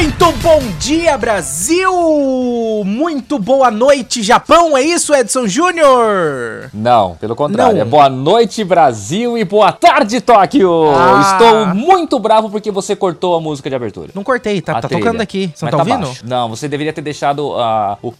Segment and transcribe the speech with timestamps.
[0.00, 1.92] Muito bom dia, Brasil!
[2.86, 4.74] Muito boa noite, Japão!
[4.74, 6.70] É isso, Edson Júnior?
[6.72, 7.74] Não, pelo contrário.
[7.74, 7.82] Não.
[7.82, 10.90] É boa noite, Brasil, e boa tarde, Tóquio!
[10.90, 11.20] Ah.
[11.20, 14.10] Estou muito bravo porque você cortou a música de abertura.
[14.14, 15.52] Não cortei, tá, tá tocando aqui.
[15.54, 16.06] Você não Mas tá ouvindo?
[16.06, 16.26] baixo.
[16.26, 18.10] Não, você deveria ter deixado ah, o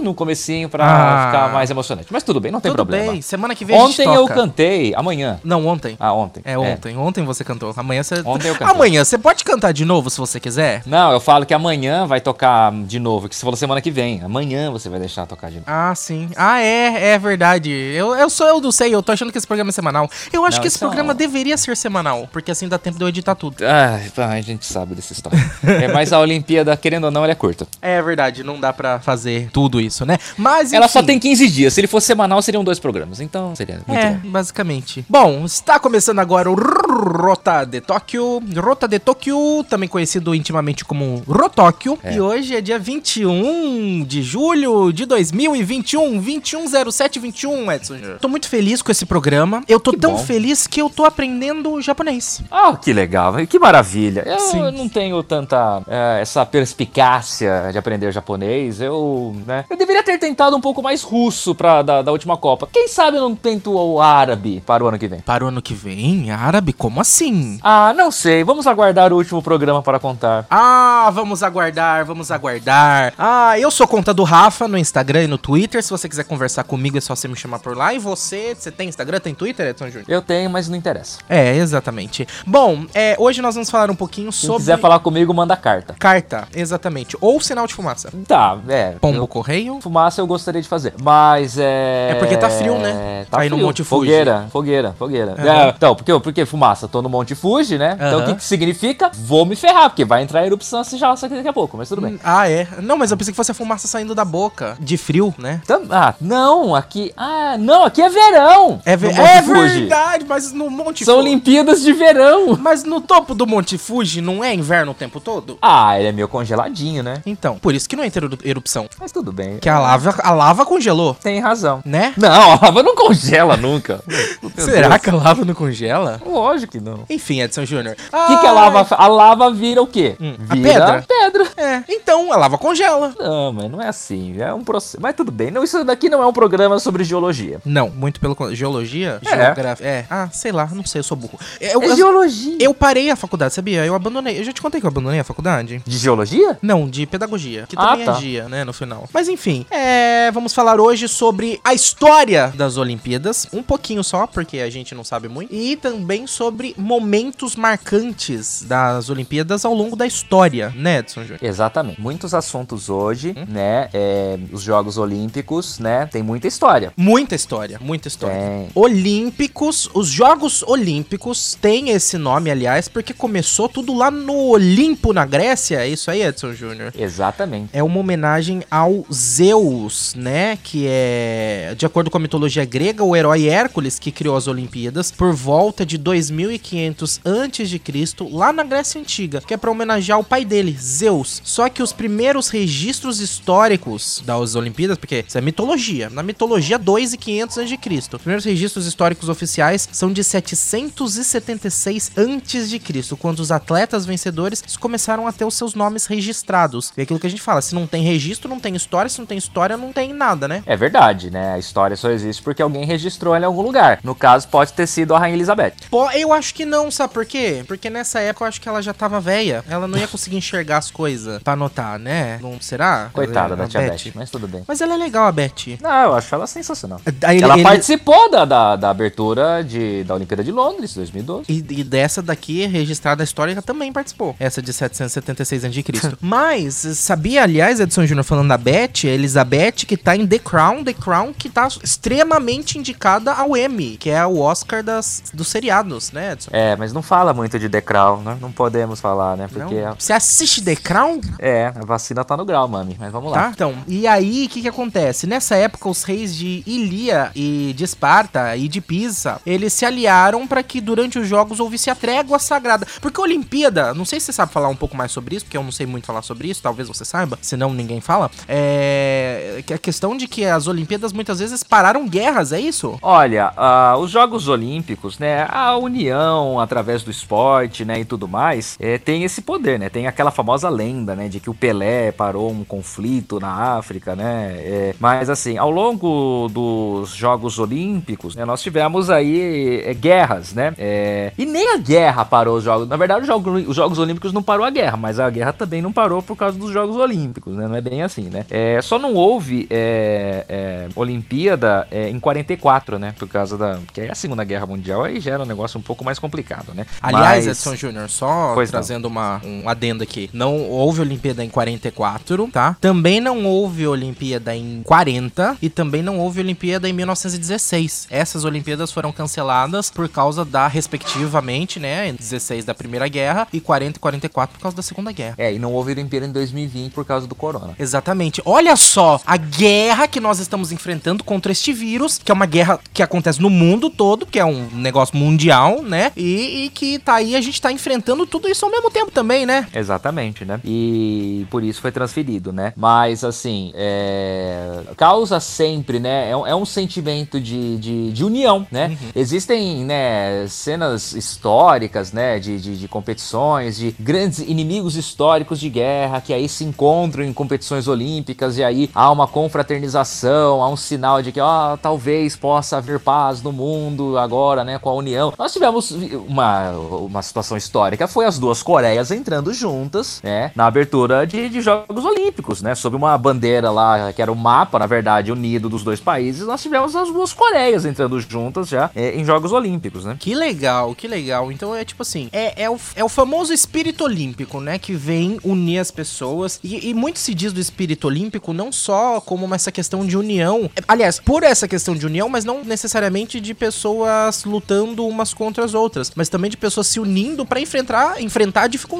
[0.00, 1.26] no comecinho pra Ah.
[1.26, 2.08] ficar mais emocionante.
[2.10, 3.12] Mas tudo bem, não tem Tudo problema.
[3.12, 5.40] bem, semana que vem a gente Ontem eu cantei, amanhã.
[5.42, 5.96] Não, ontem.
[5.98, 6.42] Ah, ontem.
[6.44, 6.96] É, ontem.
[6.96, 7.72] Ontem você cantou.
[7.76, 8.22] Amanhã você.
[8.24, 8.74] Ontem eu cantei.
[8.74, 10.82] Amanhã você pode cantar de novo se você quiser?
[10.86, 14.22] Não, eu falo que amanhã vai tocar de novo, que você falou semana que vem.
[14.22, 15.66] Amanhã você vai deixar tocar de novo.
[15.66, 16.28] Ah, sim.
[16.36, 17.70] Ah, é, é verdade.
[17.70, 20.08] Eu, eu sou eu não sei, eu tô achando que esse programa é semanal.
[20.32, 23.08] Eu acho Não, que esse programa deveria ser semanal, porque assim dá tempo de eu
[23.08, 23.56] editar tudo.
[23.64, 25.38] Ai, pá, a gente sabe dessa história.
[25.64, 27.66] é, mas a Olimpíada, querendo ou não, ela é curta.
[27.80, 30.18] É verdade, não dá pra fazer tudo isso, né?
[30.36, 31.06] Mas Ela só enfim.
[31.06, 31.72] tem 15 dias.
[31.74, 33.20] Se ele fosse semanal, seriam dois programas.
[33.20, 34.30] Então, seria muito É, bom.
[34.30, 35.04] basicamente.
[35.08, 38.42] Bom, está começando agora o Rota de Tóquio.
[38.56, 41.98] Rota de Tóquio, também conhecido intimamente como Rotóquio.
[42.02, 42.14] É.
[42.14, 46.20] E hoje é dia 21 de julho de 2021.
[46.20, 47.96] 210721, Edson.
[48.20, 49.62] Tô muito feliz com esse programa.
[49.68, 50.18] Eu tô Que tão bom.
[50.18, 52.40] feliz que eu tô aprendendo japonês.
[52.50, 54.22] Ah, que legal, que maravilha.
[54.26, 54.70] Eu Sim.
[54.72, 58.80] não tenho tanta é, essa perspicácia de aprender japonês.
[58.80, 62.68] Eu, né, eu deveria ter tentado um pouco mais russo pra, da, da última Copa.
[62.72, 65.20] Quem sabe eu não tento o árabe para o ano que vem.
[65.20, 66.72] Para o ano que vem, árabe?
[66.72, 67.58] Como assim?
[67.62, 68.44] Ah, não sei.
[68.44, 70.15] Vamos aguardar o último programa para contar.
[70.50, 73.12] Ah, vamos aguardar, vamos aguardar.
[73.18, 75.82] Ah, eu sou conta do Rafa no Instagram e no Twitter.
[75.82, 77.92] Se você quiser conversar comigo, é só você me chamar por lá.
[77.92, 80.04] E você, você tem Instagram, tem Twitter, Edson Júnior?
[80.08, 81.18] Eu tenho, mas não interessa.
[81.28, 82.26] É, exatamente.
[82.46, 85.94] Bom, é, hoje nós vamos falar um pouquinho Se sobre quiser falar comigo, manda carta.
[85.98, 87.16] carta, exatamente.
[87.20, 88.10] Ou sinal de fumaça.
[88.26, 88.92] Tá, é.
[89.00, 89.78] Pombo eu- correio.
[89.80, 90.94] Fumaça eu gostaria de fazer.
[91.02, 92.10] Mas é.
[92.12, 93.26] É porque tá frio, né?
[93.30, 93.66] Tá Aí no frio.
[93.66, 94.06] Monte Fuji.
[94.10, 95.34] Fogueira, fogueira, fogueira.
[95.38, 95.48] Aham.
[95.66, 96.86] É, então, porque, porque fumaça?
[96.88, 97.94] Tô no Monte Fuji, né?
[97.94, 99.10] Então o que, que significa?
[99.14, 102.00] Vou me ferrar, porque vai entrar erupção se já aqui daqui a pouco, mas tudo
[102.02, 102.18] bem.
[102.22, 102.66] Ah, é.
[102.82, 104.76] Não, mas eu pensei que fosse a fumaça saindo da boca.
[104.80, 105.60] De frio, né?
[105.66, 107.12] Tam- ah, não, aqui.
[107.16, 108.80] Ah, não, aqui é verão.
[108.84, 111.28] É, ve- no Monte é verdade, mas no Monte São Fuji.
[111.28, 112.56] Olimpíadas de verão.
[112.60, 115.58] Mas no topo do Monte Fuji não é inverno o tempo todo?
[115.62, 117.22] Ah, ele é meio congeladinho, né?
[117.26, 118.88] Então, por isso que não entra eru- erupção.
[119.00, 119.58] Mas tudo bem.
[119.58, 121.80] Que a lava, a lava congelou, Tem razão.
[121.84, 122.12] né?
[122.16, 124.02] Não, a lava não congela nunca.
[124.56, 125.00] Será Deus.
[125.02, 126.20] que a lava não congela?
[126.24, 127.00] Lógico que não.
[127.08, 127.96] Enfim, Edson Júnior.
[128.12, 130.16] O que, que a lava A lava vira o quê?
[130.20, 131.04] Hum, a vira pedra?
[131.08, 131.46] pedra.
[131.56, 133.14] É, então a lava congela.
[133.18, 134.36] Não, mas não é assim.
[134.40, 134.98] É um processo.
[135.00, 135.50] Mas tudo bem.
[135.50, 137.60] Não, isso daqui não é um programa sobre geologia.
[137.64, 138.56] Não, muito pelo contrário.
[138.56, 139.20] Geologia?
[139.24, 139.44] É.
[139.46, 139.86] Geografia.
[139.86, 140.06] É.
[140.10, 141.38] Ah, sei lá, não sei, eu sou burro.
[141.60, 142.56] Eu, É eu, geologia.
[142.60, 143.84] eu parei a faculdade, sabia?
[143.86, 144.38] Eu abandonei.
[144.38, 145.82] Eu já te contei que eu abandonei a faculdade?
[145.86, 146.58] De geologia?
[146.60, 148.12] Não, de pedagogia, que Ah, também tá.
[148.12, 149.08] é gia, né, no final.
[149.12, 154.58] Mas enfim, é, vamos falar hoje sobre a história das Olimpíadas, um pouquinho só, porque
[154.58, 160.06] a gente não sabe muito, e também sobre momentos marcantes das Olimpíadas ao longo da
[160.06, 161.38] história, né, Edson Júnior?
[161.42, 162.00] Exatamente.
[162.00, 163.44] Muitos assuntos hoje, Hum?
[163.48, 163.88] né?
[163.92, 166.06] É, os Jogos Olímpicos, né?
[166.10, 166.92] Tem muita história.
[166.96, 168.36] Muita história, muita história.
[168.36, 168.68] Tem.
[168.74, 175.24] Olímpicos, os Jogos Olímpicos têm esse nome, aliás, porque começou tudo lá no Olimpo, na
[175.24, 175.80] Grécia.
[175.80, 176.92] É isso aí, Edson Júnior?
[176.98, 177.70] Exatamente.
[177.72, 180.58] É uma homenagem ao Zeus, né?
[180.62, 185.10] Que é, de acordo com a mitologia grega, o herói Hércules que criou as Olimpíadas
[185.10, 190.20] por volta de 2500 antes de Cristo, lá na Grécia Antiga, que é para homenagear
[190.20, 191.42] o pai dele, Zeus.
[191.42, 197.58] Só que os primeiros registros históricos das Olimpíadas, porque isso é mitologia, na mitologia 2500
[197.58, 198.14] antes de Cristo.
[198.14, 204.62] Os primeiros registros históricos oficiais são de 776 antes de Cristo, quando os atletas vencedores
[204.78, 206.92] começaram a ter os seus nomes registrados.
[206.96, 209.18] E é aquilo que a gente fala, se não tem registro, não tem história, se
[209.18, 210.62] não tem história, não tem nada, né?
[210.64, 211.54] É verdade, né?
[211.54, 213.98] A história só existe porque alguém registrou ela em algum lugar.
[214.04, 215.74] No caso, pode ter sido a Rainha Elizabeth.
[215.90, 217.64] Pô, eu acho que não, sabe por quê?
[217.66, 219.55] Porque nessa época eu acho que ela já tava velha.
[219.68, 222.38] Ela não ia conseguir enxergar as coisas pra anotar, né?
[222.42, 223.10] Não será?
[223.12, 224.62] Coitada da tia Beth, mas tudo bem.
[224.66, 225.78] Mas ela é legal, a Beth.
[225.80, 227.00] Não, eu acho ela sensacional.
[227.22, 231.44] Aí ela ele- participou da, da, da abertura de, da Olimpíada de Londres, 2012.
[231.48, 234.34] E, e dessa daqui, registrada a história, ela também participou.
[234.38, 236.16] Essa de 776 a.C.
[236.20, 240.84] Mas, sabia, aliás, Edson Júnior falando da Beth, a Elizabeth, que tá em The Crown,
[240.84, 246.12] The Crown, que tá extremamente indicada ao Emmy, que é o Oscar das, dos seriados,
[246.12, 246.50] né, Edson?
[246.52, 248.36] É, mas não fala muito de The Crown, né?
[248.40, 249.45] Não podemos falar, né?
[249.48, 251.20] Porque é- Você assiste The Crown?
[251.38, 252.96] É, a vacina tá no grau, mami.
[252.98, 253.44] Mas vamos lá.
[253.44, 253.50] Tá?
[253.54, 255.26] Então, e aí, o que que acontece?
[255.26, 260.46] Nessa época, os reis de Ilia e de Esparta e de Pisa, eles se aliaram
[260.46, 262.86] para que durante os jogos houvesse a trégua sagrada.
[263.00, 265.56] Porque a Olimpíada, não sei se você sabe falar um pouco mais sobre isso, porque
[265.56, 268.30] eu não sei muito falar sobre isso, talvez você saiba, senão ninguém fala.
[268.48, 269.62] É.
[269.66, 272.98] que A questão de que as Olimpíadas muitas vezes pararam guerras, é isso?
[273.02, 278.76] Olha, ah, os Jogos Olímpicos, né, a união através do esporte, né, e tudo mais,
[278.80, 282.50] é, tem esse poder, né, tem aquela famosa lenda, né, de que o Pelé parou
[282.50, 288.62] um conflito na África, né, é, mas assim, ao longo dos Jogos Olímpicos, né, nós
[288.62, 293.22] tivemos aí é, guerras, né, é, e nem a guerra parou os Jogos, na verdade
[293.22, 296.22] os Jogos, os Jogos Olímpicos não parou a guerra, mas a guerra também não parou
[296.22, 299.66] por causa dos Jogos Olímpicos, né, não é bem assim, né, é, só não houve
[299.70, 304.66] é, é, Olimpíada é, em 44, né, por causa da, que é a Segunda Guerra
[304.66, 306.86] Mundial, aí já era um negócio um pouco mais complicado, né.
[307.02, 308.78] Aliás, Mas- Edson Júnior, só Pois não.
[308.78, 310.30] trazendo uma, um adendo aqui.
[310.32, 312.76] Não houve Olimpíada em 44, tá?
[312.80, 318.06] Também não houve Olimpíada em 40 e também não houve Olimpíada em 1916.
[318.10, 323.60] Essas Olimpíadas foram canceladas por causa da, respectivamente, né, em 16 da Primeira Guerra e
[323.60, 325.34] 40 e 44 por causa da Segunda Guerra.
[325.38, 327.74] É, e não houve Olimpíada em 2020 por causa do corona.
[327.78, 328.40] Exatamente.
[328.44, 332.78] Olha só a guerra que nós estamos enfrentando contra este vírus, que é uma guerra
[332.92, 336.12] que acontece no mundo todo, que é um negócio mundial, né?
[336.16, 339.46] E, e que tá aí, a gente tá enfrentando tudo isso ao mesmo tempo também,
[339.46, 339.66] né?
[339.74, 340.60] Exatamente, né?
[340.62, 342.74] E por isso foi transferido, né?
[342.76, 344.82] Mas, assim, é...
[344.94, 346.30] causa sempre, né?
[346.30, 348.94] É um, é um sentimento de, de, de união, né?
[349.14, 352.38] Existem, né, cenas históricas, né?
[352.38, 357.32] De, de, de competições, de grandes inimigos históricos de guerra que aí se encontram em
[357.32, 362.76] competições olímpicas e aí há uma confraternização, há um sinal de que, ó, talvez possa
[362.76, 364.78] haver paz no mundo agora, né?
[364.78, 365.32] Com a união.
[365.38, 365.90] Nós tivemos
[366.28, 370.50] uma, uma situação histórica, foi as duas Coreias entrando juntas, né?
[370.54, 372.74] Na abertura de, de Jogos Olímpicos, né?
[372.74, 376.62] Sob uma bandeira lá, que era o mapa, na verdade, unido dos dois países, nós
[376.62, 380.16] tivemos as duas Coreias entrando juntas já é, em Jogos Olímpicos, né?
[380.18, 381.50] Que legal, que legal.
[381.52, 384.78] Então é tipo assim, é, é, o, é o famoso espírito olímpico, né?
[384.78, 386.58] Que vem unir as pessoas.
[386.62, 390.70] E, e muito se diz do espírito olímpico não só como essa questão de união.
[390.76, 395.64] é, Aliás, por essa questão de união, mas não necessariamente de pessoas lutando umas contra
[395.64, 398.95] as outras, mas também de pessoas se unindo pra enfrentar, enfrentar dificuldades,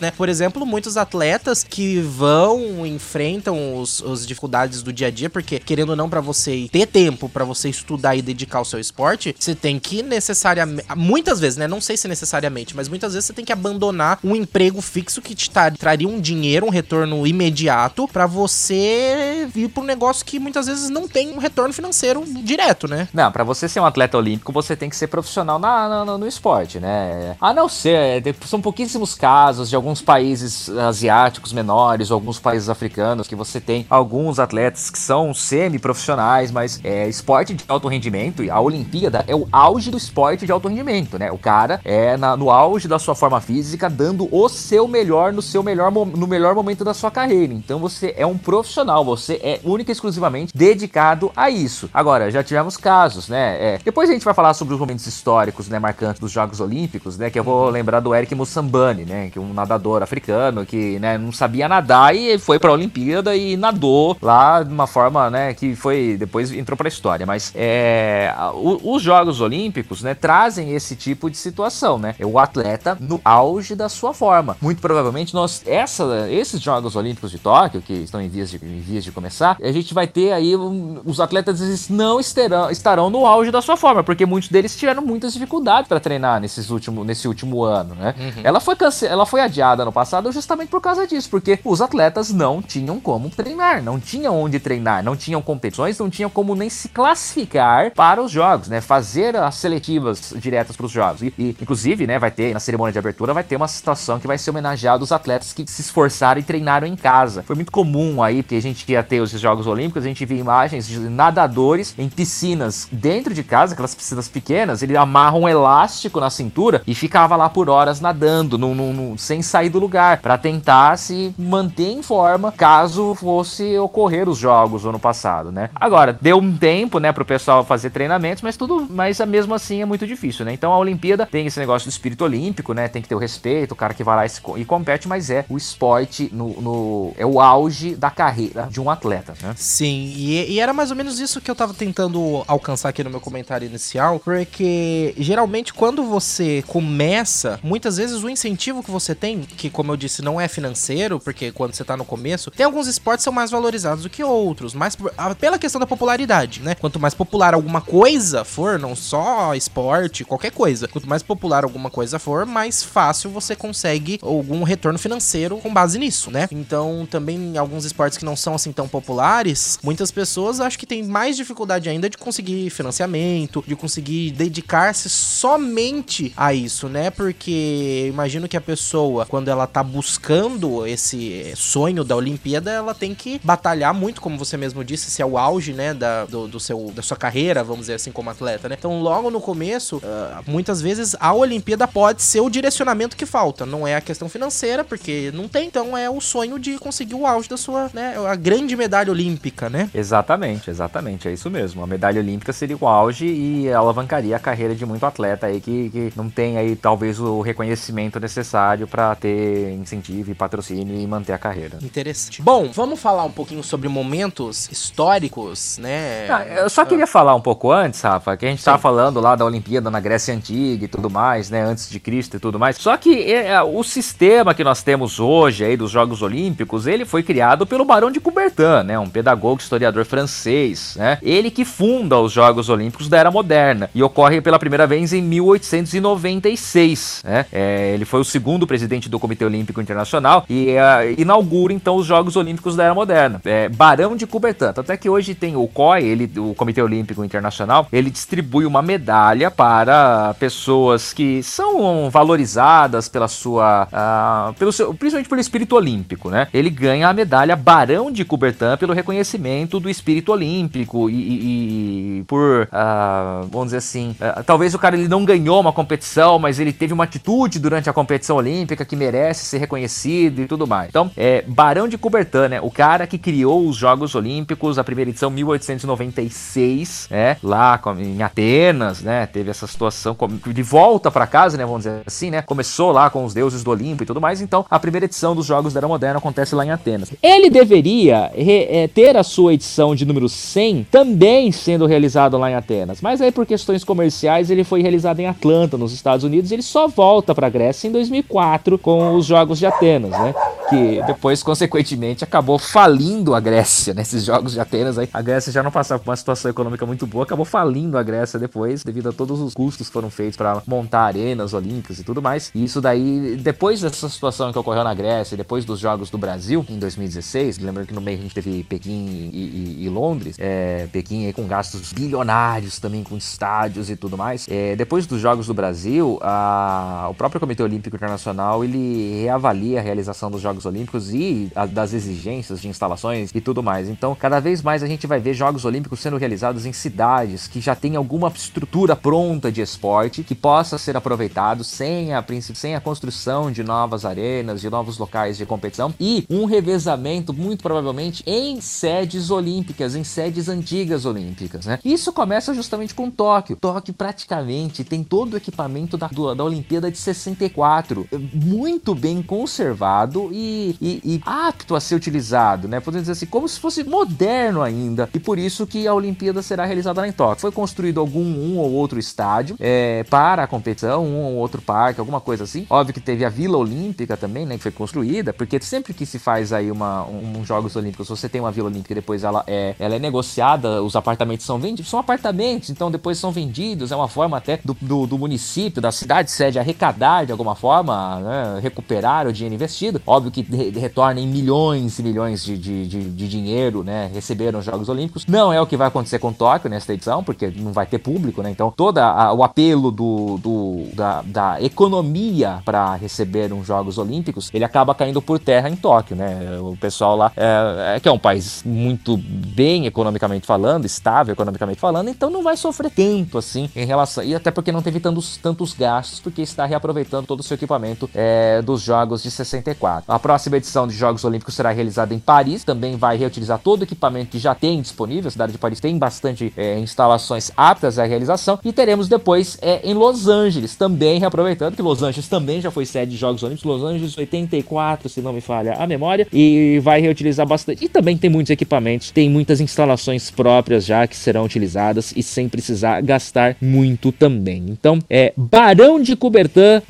[0.00, 0.10] né?
[0.16, 5.58] Por exemplo, muitos atletas que vão, enfrentam os, as dificuldades do dia a dia, porque
[5.58, 9.34] querendo ou não, pra você ter tempo pra você estudar e dedicar ao seu esporte,
[9.38, 10.86] você tem que necessariamente.
[10.96, 11.66] Muitas vezes, né?
[11.68, 15.34] Não sei se necessariamente, mas muitas vezes você tem que abandonar um emprego fixo que
[15.34, 20.66] te traria um dinheiro, um retorno imediato, pra você vir pra um negócio que muitas
[20.66, 23.08] vezes não tem um retorno financeiro direto, né?
[23.12, 26.18] Não, pra você ser um atleta olímpico, você tem que ser profissional na, na- no,
[26.18, 27.36] no esporte, né?
[27.40, 29.29] A não ser, é, são pouquíssimos casos
[29.68, 34.98] de alguns países asiáticos menores, ou alguns países africanos, que você tem alguns atletas que
[34.98, 39.96] são semi-profissionais, mas é esporte de alto rendimento, e a Olimpíada é o auge do
[39.96, 41.30] esporte de alto rendimento, né?
[41.30, 45.42] O cara é na- no auge da sua forma física, dando o seu melhor no
[45.42, 47.52] seu melhor, no melhor momento da sua carreira.
[47.54, 51.88] Então você é um profissional, você é única e exclusivamente dedicado a isso.
[51.94, 53.74] Agora, já tivemos casos, né?
[53.74, 57.16] É, depois a gente vai falar sobre os momentos históricos, né, marcantes dos Jogos Olímpicos,
[57.16, 57.30] né?
[57.30, 59.19] Que eu vou lembrar do Eric Mussambani, né?
[59.28, 63.56] Que é um nadador africano que, né, não sabia nadar e foi pra Olimpíada e
[63.56, 67.26] nadou lá de uma forma, né, que foi depois entrou pra história.
[67.26, 72.14] Mas é, a- o- os Jogos Olímpicos, né, trazem esse tipo de situação, né?
[72.18, 74.56] É o atleta no auge da sua forma.
[74.60, 78.80] Muito provavelmente nós essa, esses Jogos Olímpicos de Tóquio que estão em vias de, em
[78.80, 83.26] vias de começar, a gente vai ter aí um- os atletas não estarão, estarão no
[83.26, 87.26] auge da sua forma, porque muitos deles tiveram muitas dificuldades para treinar nesses último, nesse
[87.26, 88.14] último ano, né?
[88.44, 92.32] Ela foi cance- ela foi adiada no passado justamente por causa disso, porque os atletas
[92.32, 96.70] não tinham como treinar, não tinham onde treinar, não tinham competições, não tinham como nem
[96.70, 98.80] se classificar para os jogos, né?
[98.80, 101.22] Fazer as seletivas diretas para os jogos.
[101.22, 104.26] E, e, inclusive, né, vai ter na cerimônia de abertura vai ter uma situação que
[104.26, 107.42] vai ser homenageada os atletas que se esforçaram e treinaram em casa.
[107.42, 110.38] Foi muito comum aí, porque a gente ia ter os Jogos Olímpicos, a gente via
[110.38, 116.20] imagens de nadadores em piscinas dentro de casa, aquelas piscinas pequenas, ele amarra um elástico
[116.20, 120.18] na cintura e ficava lá por horas nadando, num- num- num- sem sair do lugar,
[120.20, 125.70] para tentar se manter em forma caso fosse ocorrer os jogos ano passado, né?
[125.74, 129.84] Agora, deu um tempo, né, pro pessoal fazer treinamentos, mas tudo, mas mesmo assim é
[129.84, 130.52] muito difícil, né?
[130.52, 132.88] Então a Olimpíada tem esse negócio do espírito olímpico, né?
[132.88, 135.44] Tem que ter o respeito, o cara que vai lá e, e compete, mas é
[135.48, 139.54] o esporte no, no- é o auge da carreira de um atleta, né?
[139.56, 143.10] Sim, e, e era mais ou menos isso que eu tava tentando alcançar aqui no
[143.10, 149.14] meu comentário inicial, porque geralmente quando você começa, muitas vezes o incentivo que você você
[149.14, 152.64] tem, que como eu disse, não é financeiro, porque quando você tá no começo, tem
[152.64, 154.96] alguns esportes que são mais valorizados do que outros, mas
[155.38, 156.74] pela questão da popularidade, né?
[156.74, 161.90] Quanto mais popular alguma coisa for, não só esporte, qualquer coisa, quanto mais popular alguma
[161.90, 166.48] coisa for, mais fácil você consegue algum retorno financeiro com base nisso, né?
[166.52, 171.02] Então, também alguns esportes que não são assim tão populares, muitas pessoas acho que têm
[171.02, 177.10] mais dificuldade ainda de conseguir financiamento, de conseguir dedicar-se somente a isso, né?
[177.10, 178.79] Porque imagino que a pessoa,
[179.28, 184.56] quando ela tá buscando esse sonho da Olimpíada, ela tem que batalhar muito, como você
[184.56, 187.82] mesmo disse, se é o auge, né, da, do, do seu, da sua carreira, vamos
[187.82, 188.76] dizer assim, como atleta, né?
[188.78, 193.66] Então, logo no começo, uh, muitas vezes a Olimpíada pode ser o direcionamento que falta,
[193.66, 197.26] não é a questão financeira, porque não tem, então é o sonho de conseguir o
[197.26, 199.90] auge da sua, né, a grande medalha olímpica, né?
[199.94, 201.82] Exatamente, exatamente, é isso mesmo.
[201.82, 205.90] A medalha olímpica seria o auge e alavancaria a carreira de muito atleta aí que,
[205.90, 211.32] que não tem aí talvez o reconhecimento necessário para ter incentivo e patrocínio e manter
[211.32, 211.78] a carreira.
[211.82, 212.42] Interessante.
[212.42, 216.28] Bom, vamos falar um pouquinho sobre momentos históricos, né?
[216.30, 218.66] Ah, eu só queria falar um pouco antes, Rafa, que a gente Sim.
[218.66, 222.36] tava falando lá da Olimpíada na Grécia Antiga e tudo mais, né, antes de Cristo
[222.36, 222.76] e tudo mais.
[222.76, 227.04] Só que é, é, o sistema que nós temos hoje aí dos Jogos Olímpicos, ele
[227.04, 231.18] foi criado pelo Barão de Coubertin, né, um pedagogo historiador francês, né?
[231.22, 235.22] Ele que funda os Jogos Olímpicos da Era Moderna e ocorre pela primeira vez em
[235.22, 237.46] 1896, né?
[237.52, 242.06] É, ele foi o segundo presidente do Comitê Olímpico Internacional e é, inaugura então os
[242.06, 243.40] Jogos Olímpicos da Era Moderna.
[243.44, 247.86] É, Barão de Coubertin, até que hoje tem o COI, ele, o Comitê Olímpico Internacional,
[247.92, 255.28] ele distribui uma medalha para pessoas que são valorizadas pela sua, uh, pelo seu, principalmente
[255.28, 256.48] pelo espírito olímpico, né?
[256.52, 262.24] Ele ganha a medalha Barão de Coubertin pelo reconhecimento do espírito olímpico e, e, e
[262.24, 266.58] por, uh, vamos dizer assim, uh, talvez o cara ele não ganhou uma competição, mas
[266.58, 270.88] ele teve uma atitude durante a competição olímpica que merece ser reconhecido e tudo mais.
[270.88, 272.60] Então, é Barão de Coubertin, né?
[272.60, 277.36] O cara que criou os Jogos Olímpicos, a primeira edição 1896, né?
[277.42, 279.26] Lá em Atenas, né?
[279.26, 280.16] Teve essa situação
[280.46, 281.64] de volta para casa, né?
[281.64, 282.42] Vamos dizer assim, né?
[282.42, 284.40] Começou lá com os deuses do Olimpo e tudo mais.
[284.40, 287.12] Então, a primeira edição dos Jogos da Era Moderna acontece lá em Atenas.
[287.22, 292.54] Ele deveria é, ter a sua edição de número 100 também sendo realizado lá em
[292.54, 296.52] Atenas, mas aí por questões comerciais ele foi realizado em Atlanta, nos Estados Unidos.
[296.52, 297.92] Ele só volta para Grécia em
[298.30, 300.34] 2004 com os Jogos de Atenas, né?
[300.68, 304.98] Que depois, consequentemente, acabou falindo a Grécia nesses Jogos de Atenas.
[304.98, 308.02] Aí a Grécia já não passava por uma situação econômica muito boa, acabou falindo a
[308.02, 312.04] Grécia depois, devido a todos os custos que foram feitos para montar arenas olímpicas e
[312.04, 312.52] tudo mais.
[312.54, 316.64] E isso daí, depois dessa situação que ocorreu na Grécia, depois dos Jogos do Brasil
[316.68, 320.86] em 2016, lembrando que no meio a gente teve Pequim e, e, e Londres, é,
[320.92, 324.46] Pequim aí com gastos bilionários também com estádios e tudo mais.
[324.48, 328.19] É, depois dos Jogos do Brasil, a, o próprio Comitê Olímpico Internacional
[328.64, 333.62] ele reavalia a realização dos Jogos Olímpicos e a, das exigências de instalações e tudo
[333.62, 333.88] mais.
[333.88, 337.60] Então, cada vez mais a gente vai ver Jogos Olímpicos sendo realizados em cidades que
[337.60, 342.24] já têm alguma estrutura pronta de esporte que possa ser aproveitado sem a,
[342.54, 347.62] sem a construção de novas arenas, de novos locais de competição e um revezamento muito
[347.62, 351.78] provavelmente em sedes olímpicas, em sedes antigas olímpicas, né?
[351.84, 353.56] Isso começa justamente com Tóquio.
[353.56, 360.76] Tóquio praticamente tem todo o equipamento da, da Olimpíada de 64, muito bem conservado e,
[360.80, 362.80] e, e apto a ser utilizado, né?
[362.80, 365.08] Podemos dizer assim, como se fosse moderno ainda.
[365.14, 367.40] E por isso que a Olimpíada será realizada em Tóquio.
[367.40, 372.00] Foi construído algum um ou outro estádio é, para a competição, um ou outro parque,
[372.00, 372.66] alguma coisa assim.
[372.68, 374.56] Óbvio que teve a Vila Olímpica também, né?
[374.56, 378.28] Que foi construída, porque sempre que se faz aí uma, um, um Jogos Olímpicos, você
[378.28, 381.90] tem uma Vila Olímpica e depois ela é, ela é negociada, os apartamentos são vendidos,
[381.90, 385.92] são apartamentos, então depois são vendidos, é uma forma até do, do, do município, da
[385.92, 388.60] cidade sede arrecadar de alguma forma, né?
[388.62, 390.00] recuperar o dinheiro investido.
[390.06, 394.10] Óbvio que re retorna em milhões e milhões de, de, de, de dinheiro, né?
[394.12, 395.26] Receberam os Jogos Olímpicos.
[395.26, 398.42] Não é o que vai acontecer com Tóquio nesta edição, porque não vai ter público,
[398.42, 398.50] né?
[398.50, 404.64] Então todo o apelo do, do da, da economia para receber uns Jogos Olímpicos, ele
[404.64, 406.58] acaba caindo por terra em Tóquio, né?
[406.60, 411.80] O pessoal lá é, é que é um país muito bem economicamente falando, estável economicamente
[411.80, 414.22] falando, então não vai sofrer tanto assim em relação.
[414.24, 417.89] E até porque não teve tantos, tantos gastos, porque está reaproveitando todo o seu equipamento
[418.14, 420.04] é, dos jogos de 64.
[420.12, 423.84] A próxima edição de Jogos Olímpicos será realizada em Paris, também vai reutilizar todo o
[423.84, 425.28] equipamento que já tem disponível.
[425.28, 428.58] A cidade de Paris tem bastante é, instalações aptas à realização.
[428.64, 432.86] E teremos depois é, em Los Angeles, também reaproveitando que Los Angeles também já foi
[432.86, 433.64] sede de Jogos Olímpicos.
[433.64, 437.84] Los Angeles 84, se não me falha a memória, e vai reutilizar bastante.
[437.84, 442.48] E também tem muitos equipamentos, tem muitas instalações próprias já que serão utilizadas e sem
[442.48, 444.64] precisar gastar muito também.
[444.68, 446.82] Então, é Barão de Coubertin,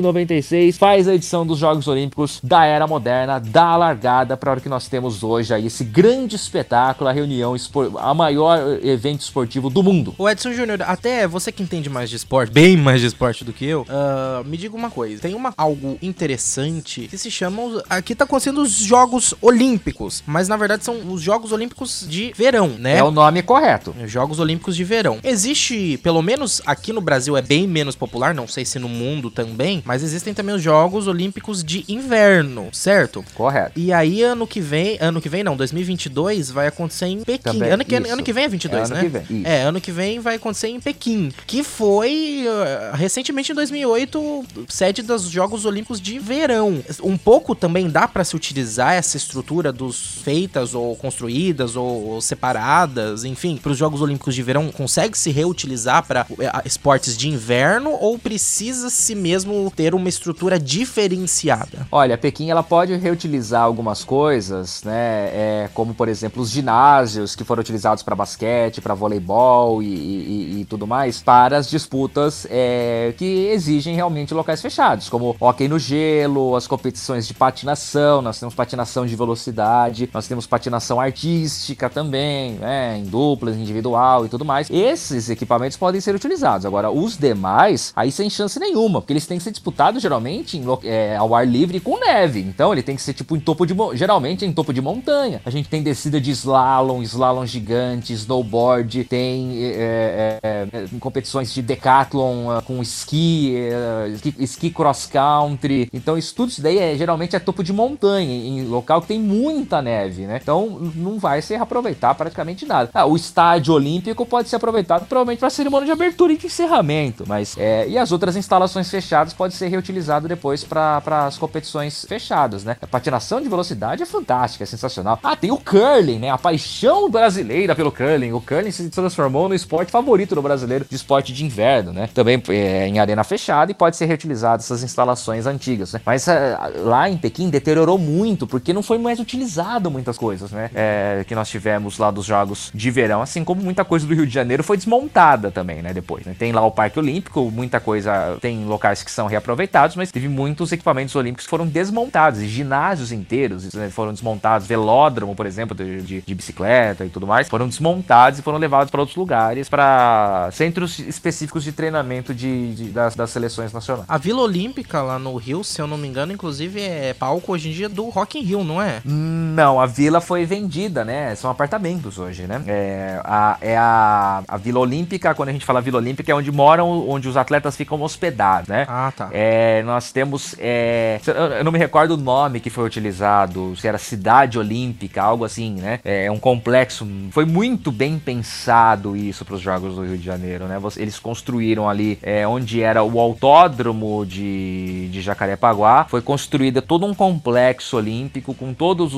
[0.00, 4.68] 1896, faz a edição dos Jogos Olímpicos da Era Moderna, da largada para o que
[4.68, 7.54] nós temos hoje aí, esse grande espetáculo, a reunião,
[7.98, 10.14] a maior evento esportivo do mundo.
[10.18, 13.52] O Edson Júnior, até você que entende mais de esporte, bem mais de esporte do
[13.52, 18.14] que eu, uh, me diga uma coisa, tem uma, algo interessante que se chama, aqui
[18.14, 22.98] tá acontecendo os Jogos Olímpicos, mas na verdade são os Jogos Olímpicos de verão, né?
[22.98, 23.94] É o nome correto.
[24.06, 25.18] Jogos Olímpicos de verão.
[25.22, 29.30] Existe, pelo menos aqui no Brasil é bem menos popular, não sei se no mundo
[29.30, 33.24] também, mas existem também os Jogos Olímpicos de inverno, certo?
[33.34, 33.78] Correto.
[33.78, 37.42] E aí ano que vem, ano que vem não, 2022 vai acontecer em Pequim.
[37.42, 39.00] Também, ano, que, ano que vem é 22, é, né?
[39.00, 43.54] Que vem, é, ano que vem vai acontecer em Pequim, que foi uh, recentemente em
[43.54, 46.82] 2008 sede dos Jogos Olímpicos de verão.
[47.00, 53.22] Um pouco também dá para se utilizar essa estrutura dos feitas ou construídas ou, separadas,
[53.22, 57.90] enfim, para os Jogos Olímpicos de verão consegue se reutilizar para eh, esportes de inverno
[58.00, 61.86] ou precisa se mesmo ter uma estrutura diferenciada?
[61.90, 65.28] Olha, Pequim ela pode reutilizar algumas coisas, né?
[65.32, 70.60] É, como por exemplo os ginásios que foram utilizados para basquete, para voleibol e, e,
[70.60, 75.78] e, tudo mais, para as disputas é, que exigem realmente locais fechados, como hockey no
[75.78, 82.52] gelo, as competições de patinação, nós temos patinação de velocidade, nós temos patinação artística também,
[82.52, 82.98] né?
[82.98, 84.68] Em duplas, individual e tudo mais.
[84.70, 86.66] Esses equipamentos podem ser utilizados.
[86.66, 90.64] Agora, os demais, aí sem chance nenhuma, porque eles têm que ser disputados geralmente em,
[90.84, 92.40] é, ao ar livre com neve.
[92.40, 95.40] Então ele tem que ser tipo em topo de geralmente em topo de montanha.
[95.44, 101.62] A gente tem descida de slalom, slalom gigante, snowboard, tem é, é, é competições de
[101.62, 105.88] decathlon uh, com esqui, uh, esqui, esqui cross country.
[105.92, 109.20] Então isso tudo isso daí é geralmente é topo de montanha, em local que tem
[109.20, 110.38] muita neve, né?
[110.42, 112.90] Então não vai ser aproveitar praticamente nada.
[112.92, 117.24] Ah, o estádio olímpico pode ser aproveitado provavelmente para cerimônia de abertura e de encerramento,
[117.26, 122.64] mas é, e as outras instalações fechadas pode ser reutilizado depois para as competições fechadas,
[122.64, 122.76] né?
[122.82, 125.20] A patinação de velocidade é fantástica, é sensacional.
[125.22, 126.30] Ah, tem o curling, né?
[126.30, 128.32] A paixão brasileira pelo curling.
[128.32, 132.08] O curling se transformou no esporte favorito do brasileiro de esporte de inverno, né?
[132.12, 136.00] Também é, em arena fechada e pode ser reutilizado essas instalações antigas, né?
[136.04, 140.70] Mas é, lá em Pequim deteriorou muito porque não foi mais utilizado muitas coisas, né?
[140.74, 144.26] É, que nós tivemos lá dos jogos de verão, assim como muita coisa do Rio
[144.26, 145.94] de Janeiro foi desmontada também, né?
[145.94, 146.34] Depois, né?
[146.36, 150.72] Tem lá o Parque Olímpico, muita coisa, tem locais que são reaproveitados, mas teve muitos
[150.72, 153.90] equipamentos olímpicos que foram desmontados, e ginásios inteiros né?
[153.90, 158.42] foram desmontados, velódromo, por exemplo, de, de, de, bicicleta e tudo mais, foram desmontados e
[158.42, 163.72] foram levados para outros lugares, para centros específicos de treinamento de, de das, das, seleções
[163.72, 164.06] nacionais.
[164.08, 167.68] A Vila Olímpica lá no Rio, se eu não me engano, inclusive é palco hoje
[167.68, 169.00] em dia do Rock in Rio, não é?
[169.04, 171.34] Não, a vila foi vendida, né?
[171.34, 172.62] São apartamentos hoje, né?
[172.66, 176.50] É a, é a, a Vila Olímpica, quando a gente fala Vila Olímpica, é onde
[176.50, 178.86] moram, onde os atletas ficam hospedados, né?
[178.88, 179.25] Ah, tá.
[179.32, 180.54] É, nós temos.
[180.58, 181.20] É,
[181.58, 185.74] eu não me recordo o nome que foi utilizado, se era Cidade Olímpica, algo assim,
[185.74, 186.00] né?
[186.04, 187.06] É um complexo.
[187.30, 190.78] Foi muito bem pensado isso para os Jogos do Rio de Janeiro, né?
[190.96, 196.06] Eles construíram ali é, onde era o autódromo de, de Jacarepaguá.
[196.08, 199.12] Foi construída todo um complexo olímpico com todas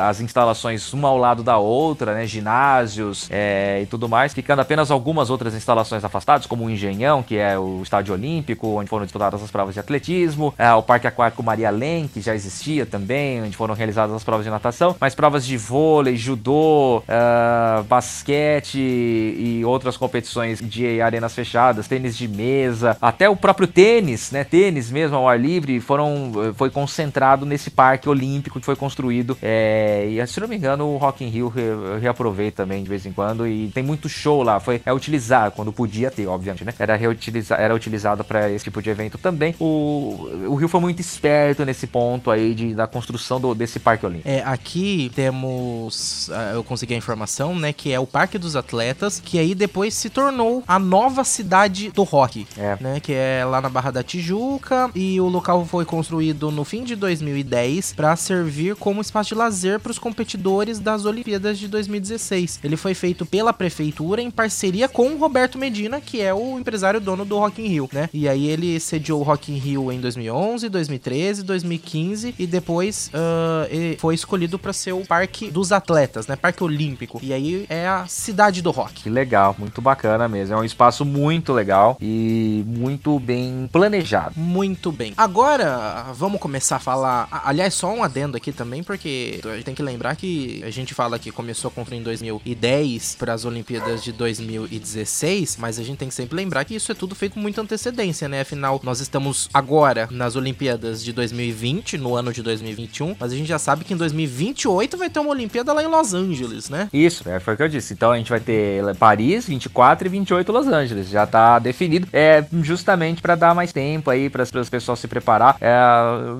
[0.00, 2.26] as instalações uma ao lado da outra, né?
[2.26, 7.36] Ginásios é, e tudo mais, ficando apenas algumas outras instalações afastadas, como o Engenhão, que
[7.36, 11.42] é o estádio olímpico, onde foram disputadas as provas de atletismo, é, o Parque Aquático
[11.42, 15.46] Maria Len, que já existia também, onde foram realizadas as provas de natação, mas provas
[15.46, 23.28] de vôlei, judô, uh, basquete e outras competições de arenas fechadas, tênis de mesa, até
[23.28, 24.44] o próprio tênis, né?
[24.44, 29.36] Tênis mesmo ao ar livre, foram, foi concentrado nesse parque olímpico que foi construído.
[29.42, 31.62] É, e se não me engano, o Rock in Rio re,
[32.00, 34.60] reaproveita também de vez em quando e tem muito show lá.
[34.60, 36.74] Foi é utilizado quando podia ter, obviamente, né?
[36.78, 39.54] Era reutilizado, era utilizado para esse tipo de evento também.
[39.60, 44.06] O, o Rio foi muito esperto nesse ponto aí de, da construção do, desse parque
[44.06, 44.28] olímpico.
[44.28, 49.20] É, aqui temos, ah, eu consegui a informação, né, que é o Parque dos Atletas,
[49.22, 52.76] que aí depois se tornou a nova cidade do rock, é.
[52.80, 56.84] né, que é lá na Barra da Tijuca e o local foi construído no fim
[56.84, 62.60] de 2010 para servir como espaço de lazer para os competidores das Olimpíadas de 2016.
[62.64, 67.00] Ele foi feito pela prefeitura em parceria com o Roberto Medina, que é o empresário
[67.00, 68.08] dono do Rock in Rio, né?
[68.12, 73.98] E aí ele sediou o Rock in Rio em 2011, 2013, 2015 e depois uh,
[73.98, 76.36] foi escolhido para ser o Parque dos Atletas, né?
[76.36, 77.20] Parque Olímpico.
[77.22, 79.02] E aí é a cidade do rock.
[79.02, 80.54] Que legal, muito bacana mesmo.
[80.54, 84.38] É um espaço muito legal e muito bem planejado.
[84.38, 85.12] Muito bem.
[85.16, 87.28] Agora, vamos começar a falar.
[87.44, 90.94] Aliás, só um adendo aqui também, porque a gente tem que lembrar que a gente
[90.94, 95.98] fala que começou a construir em 2010 para as Olimpíadas de 2016, mas a gente
[95.98, 98.42] tem que sempre lembrar que isso é tudo feito com muita antecedência, né?
[98.42, 103.48] Afinal, nós estamos agora nas Olimpíadas de 2020, no ano de 2021, mas a gente
[103.48, 106.88] já sabe que em 2028 vai ter uma Olimpíada lá em Los Angeles, né?
[106.92, 107.94] Isso, é, foi o que eu disse.
[107.94, 111.08] Então a gente vai ter Paris, 24 e 28 Los Angeles.
[111.08, 112.06] Já tá definido.
[112.12, 115.56] É justamente para dar mais tempo aí para as pessoas se preparar.
[115.60, 115.74] É,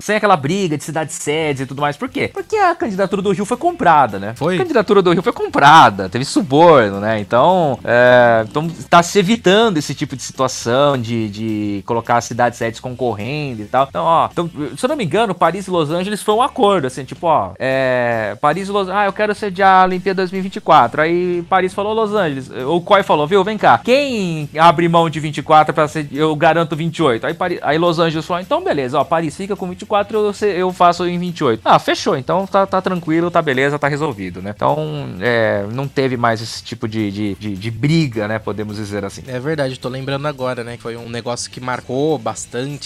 [0.01, 1.97] sem aquela briga de cidades sedes e tudo mais.
[1.97, 2.29] Por quê?
[2.31, 4.33] Porque a candidatura do Rio foi comprada, né?
[4.35, 4.55] Foi.
[4.55, 7.19] A candidatura do Rio foi comprada, teve suborno, né?
[7.19, 12.25] Então, é, então tá se evitando esse tipo de situação de, de colocar as
[12.57, 13.87] sedes concorrendo e tal.
[13.89, 16.87] Então, ó, então, se eu não me engano, Paris e Los Angeles foi um acordo,
[16.87, 21.01] assim, tipo, ó, é, Paris e Los Angeles, ah, eu quero sediar a Olimpíada 2024.
[21.01, 25.19] Aí Paris falou Los Angeles, o Coy falou, viu, vem cá, quem abre mão de
[25.19, 27.27] 24 para ser, eu garanto 28.
[27.27, 30.73] Aí, Paris, aí Los Angeles falou, então beleza, ó, Paris fica com 24, eu, eu
[30.73, 31.61] faço em 28.
[31.63, 34.53] Ah, fechou, então tá, tá tranquilo, tá beleza, tá resolvido, né?
[34.55, 39.05] Então, é, não teve mais esse tipo de, de, de, de, briga, né, podemos dizer
[39.05, 39.23] assim.
[39.27, 42.38] É verdade, tô lembrando agora, né, que foi um negócio que marcou bastante,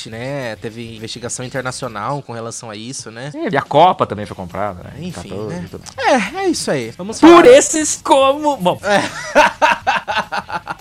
[0.09, 3.31] né, teve investigação internacional com relação a isso, né.
[3.51, 4.93] E a Copa também foi comprada, né?
[4.99, 5.69] Enfim, né?
[5.97, 6.91] É, é isso aí.
[6.91, 7.35] Vamos falar.
[7.35, 8.57] Por esses como...
[8.57, 8.79] Bom...
[8.83, 9.03] É.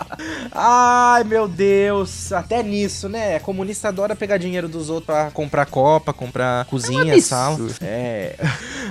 [0.53, 2.33] Ai, meu Deus.
[2.33, 3.39] Até nisso, né?
[3.39, 7.59] Comunista adora pegar dinheiro dos outros pra comprar copa, comprar cozinha, é sala.
[7.81, 8.37] É.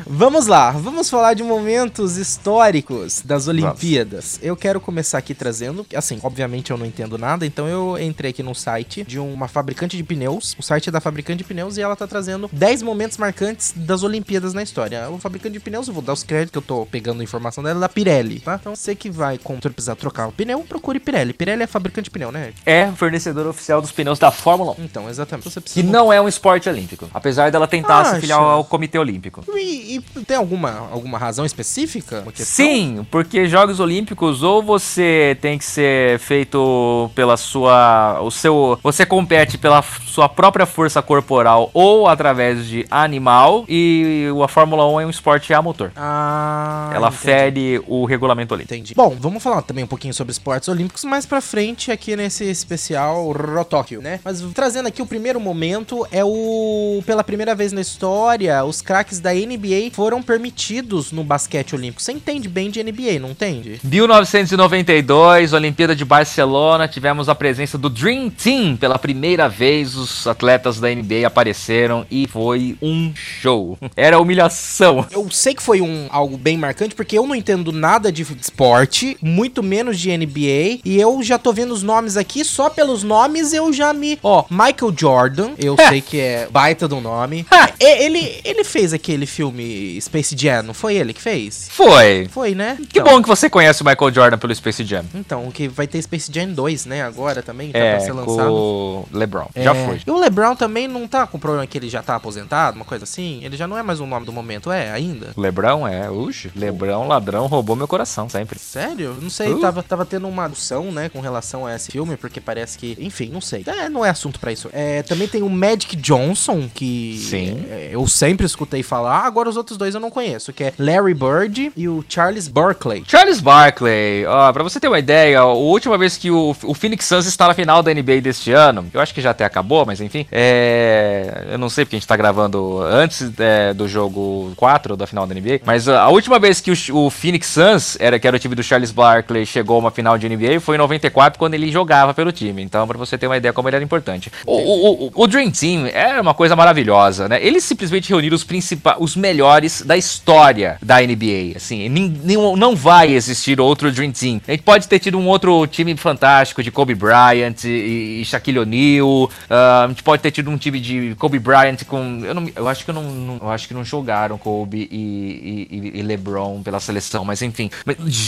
[0.06, 4.34] Vamos lá, vamos falar de momentos históricos das Olimpíadas.
[4.34, 4.48] Vamos.
[4.48, 8.44] Eu quero começar aqui trazendo, assim, obviamente eu não entendo nada, então eu entrei aqui
[8.44, 11.82] no site de uma fabricante de pneus, o site é da fabricante de pneus e
[11.82, 15.10] ela tá trazendo 10 momentos marcantes das Olimpíadas na história.
[15.10, 17.64] O fabricante de pneus, eu vou dar os créditos que eu tô pegando a informação
[17.64, 18.58] dela, é da Pirelli, tá?
[18.60, 21.32] Então você que vai, quando precisar trocar o pneu, procure Pirelli.
[21.32, 22.54] Pirelli é fabricante de pneu, né?
[22.66, 24.84] É fornecedor oficial dos pneus da Fórmula 1.
[24.84, 25.50] Então, exatamente.
[25.50, 25.86] Você precisa...
[25.86, 28.16] Que não é um esporte olímpico, apesar dela tentar Acha?
[28.16, 29.46] se filiar ao Comitê Olímpico.
[29.56, 32.26] E, e, tem alguma, alguma razão específica?
[32.36, 39.06] Sim, porque Jogos Olímpicos ou você tem que ser feito pela sua, o seu, você
[39.06, 45.06] compete pela sua própria força corporal ou através de animal e a Fórmula 1 é
[45.06, 45.92] um esporte a motor.
[45.96, 47.24] Ah, ela entendi.
[47.24, 48.74] fere o regulamento olímpico.
[48.74, 48.94] Entendi.
[48.96, 53.32] Bom, vamos falar também um pouquinho sobre esportes olímpicos mais para frente aqui nesse especial
[53.32, 54.20] Rotóquio, né?
[54.24, 59.20] Mas trazendo aqui o primeiro momento é o pela primeira vez na história, os craques
[59.20, 62.02] da NBA foram permitidos no basquete olímpico.
[62.02, 63.80] Você entende bem de NBA, não entende?
[63.84, 69.96] 1992, Olimpíada de Barcelona, tivemos a presença do Dream Team pela primeira vez.
[69.96, 73.78] Os atletas da NBA apareceram e foi um show.
[73.96, 75.06] Era humilhação.
[75.12, 79.18] Eu sei que foi um algo bem marcante porque eu não entendo nada de esporte,
[79.22, 83.54] muito menos de NBA, e eu já tô vendo os nomes aqui, só pelos nomes
[83.54, 84.18] eu já me.
[84.24, 87.46] Ó, Michael Jordan, eu sei que é baita do nome.
[87.80, 91.68] ele, ele fez aquele filme Space Jam, não foi ele que fez?
[91.70, 92.28] Foi.
[92.32, 92.78] Foi, né?
[92.90, 93.12] Que então.
[93.12, 95.06] bom que você conhece o Michael Jordan pelo Space Jam.
[95.14, 97.04] Então, que vai ter Space Jam 2, né?
[97.04, 98.52] Agora também, já é, pra ser lançado.
[98.52, 99.41] O LeBron.
[99.54, 99.64] É.
[99.64, 100.02] Já foi.
[100.06, 103.04] E o LeBron também não tá com problema que ele já tá aposentado, uma coisa
[103.04, 103.40] assim?
[103.44, 105.34] Ele já não é mais o nome do momento, é ainda?
[105.38, 106.52] LeBron é, uxe.
[106.56, 108.58] LeBron, ladrão, roubou meu coração sempre.
[108.60, 109.18] Sério?
[109.22, 109.60] Não sei, uh.
[109.60, 113.30] tava, tava tendo uma discussão, né, com relação a esse filme, porque parece que, enfim,
[113.30, 113.64] não sei.
[113.66, 114.70] É, não é assunto para isso.
[114.72, 117.66] É, também tem o Magic Johnson, que Sim.
[117.70, 121.14] É, eu sempre escutei falar, agora os outros dois eu não conheço, que é Larry
[121.14, 123.04] Bird e o Charles Barkley.
[123.08, 127.06] Charles Barkley, ó, pra você ter uma ideia, a última vez que o, o Phoenix
[127.06, 130.00] Suns está na final da NBA deste ano, eu acho que já até acabou, mas
[130.02, 134.96] enfim, é, eu não sei porque a gente tá gravando antes é, do jogo 4
[134.96, 138.28] da final da NBA, mas a última vez que o, o Phoenix Suns, era, que
[138.28, 141.38] era o time do Charles Barkley, chegou a uma final de NBA foi em 94,
[141.38, 142.62] quando ele jogava pelo time.
[142.62, 144.32] Então, pra você ter uma ideia como ele era importante.
[144.46, 147.44] O, o, o, Dream Team é uma coisa maravilhosa, né?
[147.44, 151.56] Eles simplesmente reuniram os principais, os melhores da história da NBA.
[151.56, 154.42] Assim, não vai existir outro Dream Team.
[154.48, 158.60] A gente pode ter tido um outro time fantástico de Kobe Bryant e, e Shaquille
[158.60, 159.21] O'Neal.
[159.26, 162.22] Uh, a gente pode ter tido um time de Kobe Bryant com.
[162.24, 166.00] Eu, não, eu acho que não, não, eu acho que não jogaram Kobe e, e,
[166.00, 167.70] e LeBron pela seleção, mas enfim.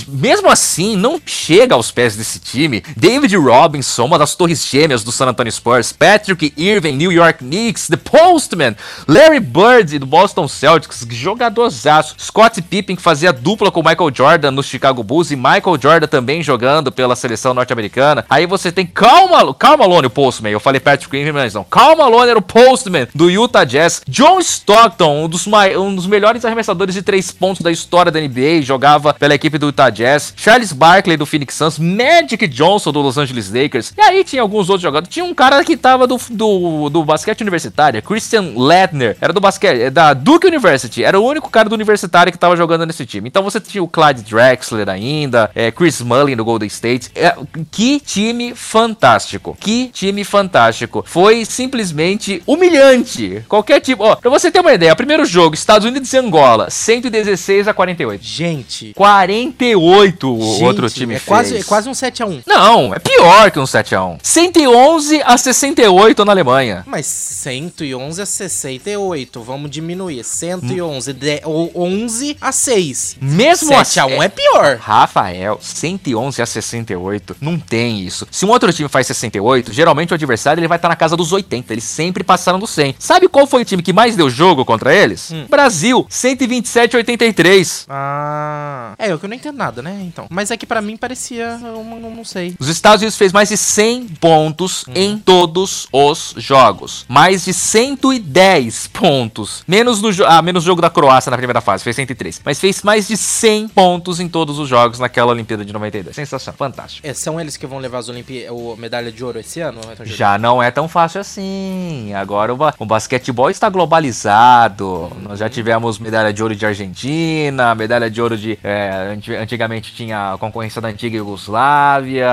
[0.07, 2.83] Mesmo assim, não chega aos pés desse time.
[2.95, 7.87] David Robinson, uma das torres gêmeas do San Antonio Spurs, Patrick Irving, New York Knicks,
[7.87, 8.75] The Postman,
[9.07, 14.63] Larry Bird do Boston Celtics, jogadorzaço, Scott Pippen que fazia dupla com Michael Jordan no
[14.63, 18.25] Chicago Bulls e Michael Jordan também jogando pela seleção norte-americana.
[18.29, 21.63] Aí você tem calma, calma Lone Postman, eu falei Patrick Irving, Timberlake, não.
[21.63, 24.01] Karl Malone era o postman do Utah Jazz.
[24.07, 28.61] John Stockton, um dos, um dos melhores arremessadores de três pontos da história da NBA,
[28.61, 30.33] jogava pela equipe do Utah Jazz.
[30.37, 33.93] Charles Barkley do Phoenix Suns, Magic Johnson do Los Angeles Lakers.
[33.97, 35.13] E aí tinha alguns outros jogadores.
[35.13, 39.81] Tinha um cara que tava do, do, do basquete universitário, Christian Ledner, era do basquete,
[39.81, 41.03] é da Duke University.
[41.03, 43.27] Era o único cara do universitário que tava jogando nesse time.
[43.27, 47.11] Então você tinha o Clyde Drexler ainda, é, Chris Mullin do Golden State.
[47.15, 47.35] É,
[47.71, 49.57] que time fantástico.
[49.59, 50.62] Que time fantástico.
[51.05, 53.43] Foi simplesmente humilhante.
[53.47, 54.03] Qualquer tipo.
[54.03, 58.23] Ó, pra você ter uma ideia, primeiro jogo, Estados Unidos e Angola, 116 a 48.
[58.23, 58.93] Gente.
[58.93, 61.27] 48 o outro time é fez.
[61.27, 62.43] quase, é quase um 7x1.
[62.45, 64.17] Não, é pior que um 7x1.
[64.21, 66.83] 111 a 68 na Alemanha.
[66.85, 70.23] Mas 111 a 68, vamos diminuir.
[70.23, 73.17] 111, de, ou 11 a 6.
[73.21, 74.77] Mesmo 7x1 é, é pior.
[74.77, 78.27] Rafael, 111 a 68, não tem isso.
[78.31, 81.31] Se um outro time faz 68, geralmente o adversário ele vai estar na casa dos
[81.31, 82.95] 80, eles sempre passaram do 100.
[82.99, 85.31] Sabe qual foi o time que mais deu jogo contra eles?
[85.31, 85.45] Hum.
[85.49, 87.85] Brasil, 127 a 83.
[87.89, 90.27] Ah, é, eu que não entendo nada, né, então.
[90.29, 92.55] Mas é que para mim parecia, eu não, não, sei.
[92.59, 94.91] Os Estados Unidos fez mais de 100 pontos hum.
[94.95, 97.05] em todos os jogos.
[97.07, 99.63] Mais de 110 pontos.
[99.67, 102.41] Menos no ah, menos jogo da Croácia na primeira fase, fez 103.
[102.43, 106.15] Mas fez mais de 100 pontos em todos os jogos naquela Olimpíada de 92.
[106.15, 107.05] Sensação, fantástico.
[107.07, 109.81] É, são eles que vão levar as Olimpíadas, o medalha de ouro esse ano?
[110.03, 112.13] Já não é tão fácil assim.
[112.13, 115.09] Agora o, ba o basquetebol está globalizado.
[115.21, 118.59] Nós já tivemos medalha de ouro de Argentina, medalha de ouro de.
[118.61, 122.29] É, antigamente tinha a concorrência da antiga Yugoslávia,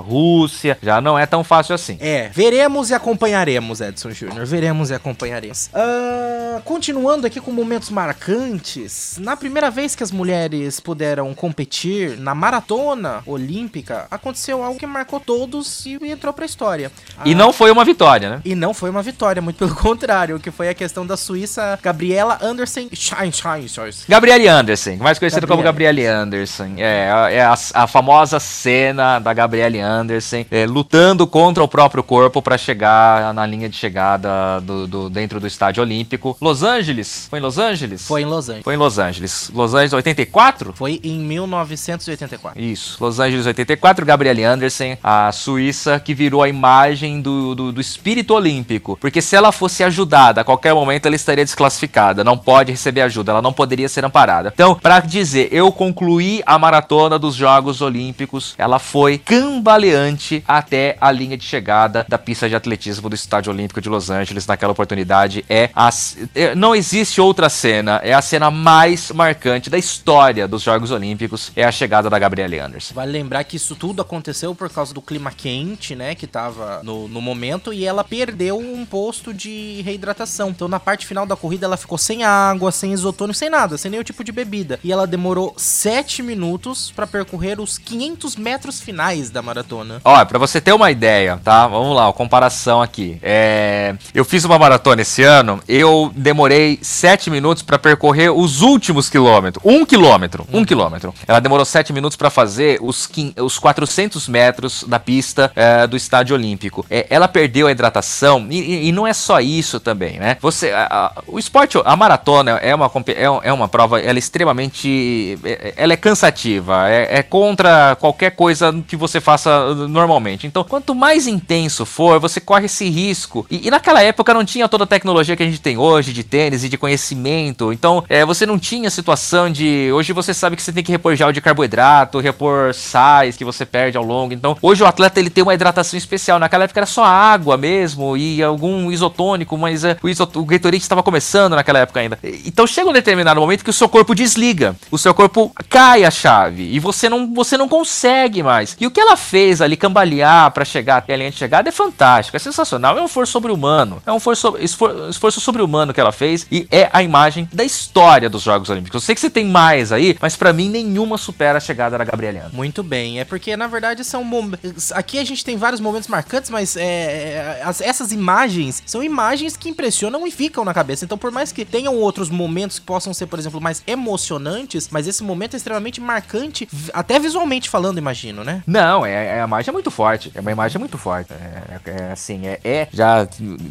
[0.00, 0.76] Rússia.
[0.82, 1.96] Já não é tão fácil assim.
[2.00, 4.44] É, veremos e acompanharemos, Edson Júnior.
[4.44, 5.70] Veremos e acompanharemos.
[5.72, 9.18] Uh, continuando aqui com momentos marcantes.
[9.20, 15.20] Na primeira vez que as mulheres puderam competir na maratona olímpica, aconteceu algo que marcou
[15.20, 16.90] todos e entrou pra história.
[17.24, 18.40] E não foi uma vitória, né?
[18.44, 22.38] E não foi uma vitória, muito pelo contrário, que foi a questão da Suíça Gabriela
[22.42, 23.66] Anderson Shine, Shine,
[24.08, 26.74] Gabriele Anderson, mais conhecida como Gabriele Anderson.
[26.76, 32.40] É, é a, a, famosa cena da Gabriele Anderson é, lutando contra o próprio corpo
[32.40, 36.36] para chegar na linha de chegada do, do, dentro do estádio olímpico.
[36.40, 37.26] Los Angeles?
[37.28, 38.06] Foi em Los Angeles?
[38.06, 38.64] Foi em Los Angeles.
[38.64, 39.50] Foi em Los Angeles.
[39.54, 40.72] Los Angeles 84?
[40.72, 42.60] Foi em 1984.
[42.60, 42.96] Isso.
[43.00, 48.34] Los Angeles 84, Gabriele Anderson, a Suíça, que virou a imagem do, do, do espírito
[48.34, 48.96] olímpico.
[49.00, 52.24] Porque se ela fosse ajudada a qualquer momento, ela estaria desclassificada.
[52.24, 54.50] Não pode receber ajuda, ela não poderia ser amparada.
[54.54, 61.10] Então, para dizer, eu concluí a maratona dos Jogos Olímpicos, ela foi cambaleante até a
[61.10, 65.44] linha de chegada da pista de atletismo do Estádio Olímpico de Los Angeles naquela oportunidade.
[65.48, 65.90] É a,
[66.34, 71.50] é, não existe outra cena, é a cena mais marcante da história dos Jogos Olímpicos,
[71.56, 72.94] é a chegada da Gabriele Anderson.
[72.94, 77.08] Vale lembrar que isso tudo aconteceu por causa do clima quente, né, que tava no,
[77.08, 80.50] no momento, e ela perdeu um posto de reidratação.
[80.50, 83.90] Então, na parte final da corrida, ela ficou sem água, sem isotônico, sem nada, sem
[83.90, 84.78] nenhum tipo de bebida.
[84.84, 90.00] E ela demorou 7 minutos para percorrer os 500 metros finais da maratona.
[90.04, 91.66] Ó, para você ter uma ideia, tá?
[91.66, 93.18] Vamos lá, comparação aqui.
[93.22, 93.94] É...
[94.14, 99.64] Eu fiz uma maratona esse ano, eu demorei 7 minutos para percorrer os últimos quilômetros.
[99.64, 101.14] Um quilômetro, um quilômetro.
[101.26, 106.36] Ela demorou 7 minutos para fazer os, os 400 metros da pista é, do estádio
[106.36, 106.84] olímpico.
[106.90, 110.36] É, ela perdeu a hidratação e, e, não é só isso também, né?
[110.40, 114.20] Você, a, a, o esporte, a maratona é uma, é, é uma prova, ela é
[114.20, 120.46] extremamente, é, ela é cansativa, é, é contra qualquer coisa que você faça normalmente.
[120.46, 123.46] Então, quanto mais intenso for, você corre esse risco.
[123.50, 126.24] E, e, naquela época não tinha toda a tecnologia que a gente tem hoje de
[126.24, 127.72] tênis e de conhecimento.
[127.72, 129.90] Então, é, você não tinha situação de.
[129.92, 133.64] Hoje você sabe que você tem que repor gel de carboidrato, repor sais que você
[133.64, 134.32] perde ao longo.
[134.32, 136.38] Então, hoje o atleta ele tem uma hidratação especial.
[136.38, 140.82] Naquela época era só água mesmo e algum isotônico, mas uh, o, isot o Gatorade
[140.82, 142.18] estava começando naquela época ainda.
[142.44, 146.10] Então, chega um determinado momento que o seu corpo desliga, o seu corpo cai a
[146.10, 148.76] chave e você não, você não consegue mais.
[148.80, 151.72] E o que ela fez ali, cambalear para chegar até a linha de chegada, é
[151.72, 152.96] fantástico, é sensacional.
[152.96, 156.88] É um esforço sobre-humano, é um esforço, esfor, esforço sobre-humano que ela fez e é
[156.92, 158.94] a imagem da história dos Jogos Olímpicos.
[158.94, 162.04] Eu sei que você tem mais aí, mas para mim nenhuma supera a chegada da
[162.04, 162.50] Gabrieliana.
[162.52, 164.92] Muito bem, é porque na verdade são momentos.
[164.92, 169.56] Aqui a gente tem vários momentos marcantes, mas é, é, as, essas imagens são imagens
[169.56, 171.04] que impressionam e ficam na cabeça.
[171.04, 175.06] Então, por mais que tenham outros momentos que possam ser, por exemplo, mais emocionantes, mas
[175.06, 178.62] esse momento é extremamente marcante, até visualmente falando, imagino, né?
[178.66, 180.30] Não, é, é a imagem é muito forte.
[180.34, 181.32] É uma imagem muito forte.
[181.32, 183.26] É, é, é assim, é, é, já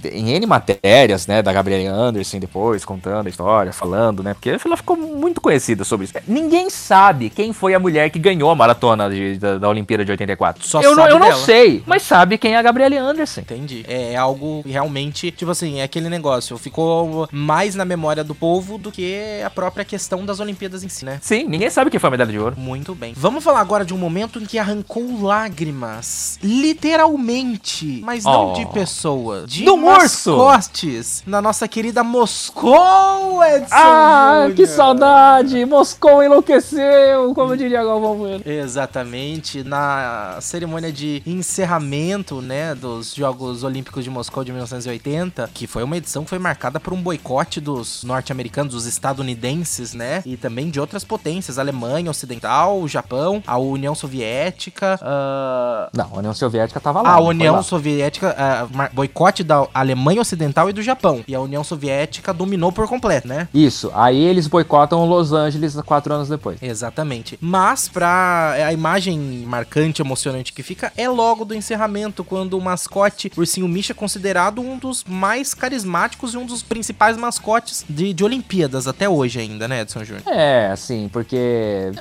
[0.06, 4.34] em N matérias, né, da Gabriela Anderson depois, contando a história, falando, né?
[4.34, 6.14] Porque ela ficou muito conhecida sobre isso.
[6.28, 10.12] Ninguém sabe quem foi a mulher que ganhou a maratona de, da, da, Olimpíada de
[10.12, 10.68] 84.
[10.68, 13.11] Só eu não, eu não sei, mas sabe quem é a Gabriela Anderson.
[13.12, 13.84] Entendi.
[13.84, 18.78] verdade, é algo realmente, tipo assim, é aquele negócio, ficou mais na memória do povo
[18.78, 21.20] do que a própria questão das Olimpíadas em si, né?
[21.22, 22.56] Sim, ninguém sabe quem foi a medalha de ouro.
[22.58, 23.14] Muito bem.
[23.16, 26.40] Vamos falar agora de um momento em que arrancou lágrimas.
[26.42, 28.02] Literalmente.
[28.04, 28.54] Mas não Oh.
[28.54, 29.46] de pessoa.
[29.48, 30.38] De Do urso.
[30.38, 31.24] mascotes.
[31.26, 34.56] Na nossa querida Moscou, Edson Ah, Júnior.
[34.56, 35.66] que saudade!
[35.66, 38.42] Moscou enlouqueceu, como diria Galvão Bueno.
[38.46, 45.84] Exatamente, na cerimônia de encerramento, né, dos Jogos Olímpicos de Moscou de 1980, que foi
[45.84, 50.70] uma edição que foi marcada por um boicote dos norte-americanos, dos estadunidenses, né, e também
[50.70, 56.80] de outras potências, Alemanha Ocidental, o Japão, a União Soviética, ah, Não, a União Soviética
[56.80, 57.14] tava lá.
[57.16, 57.64] a União lá.
[57.64, 58.36] Soviética,
[58.72, 63.28] mar- boicote da Alemanha Ocidental e do Japão, e a União Soviética dominou por completo,
[63.28, 63.48] né?
[63.52, 66.62] Isso, aí eles boicotam Los Angeles quatro anos depois.
[66.62, 67.38] Exatamente.
[67.42, 72.91] Mas pra a imagem marcante, emocionante que fica é logo do encerramento, quando o mascote
[73.38, 78.24] Ursinho Misha é considerado um dos mais carismáticos e um dos principais mascotes de, de
[78.24, 80.24] Olimpíadas até hoje ainda, né, Edson Júnior?
[80.28, 81.92] É, assim, porque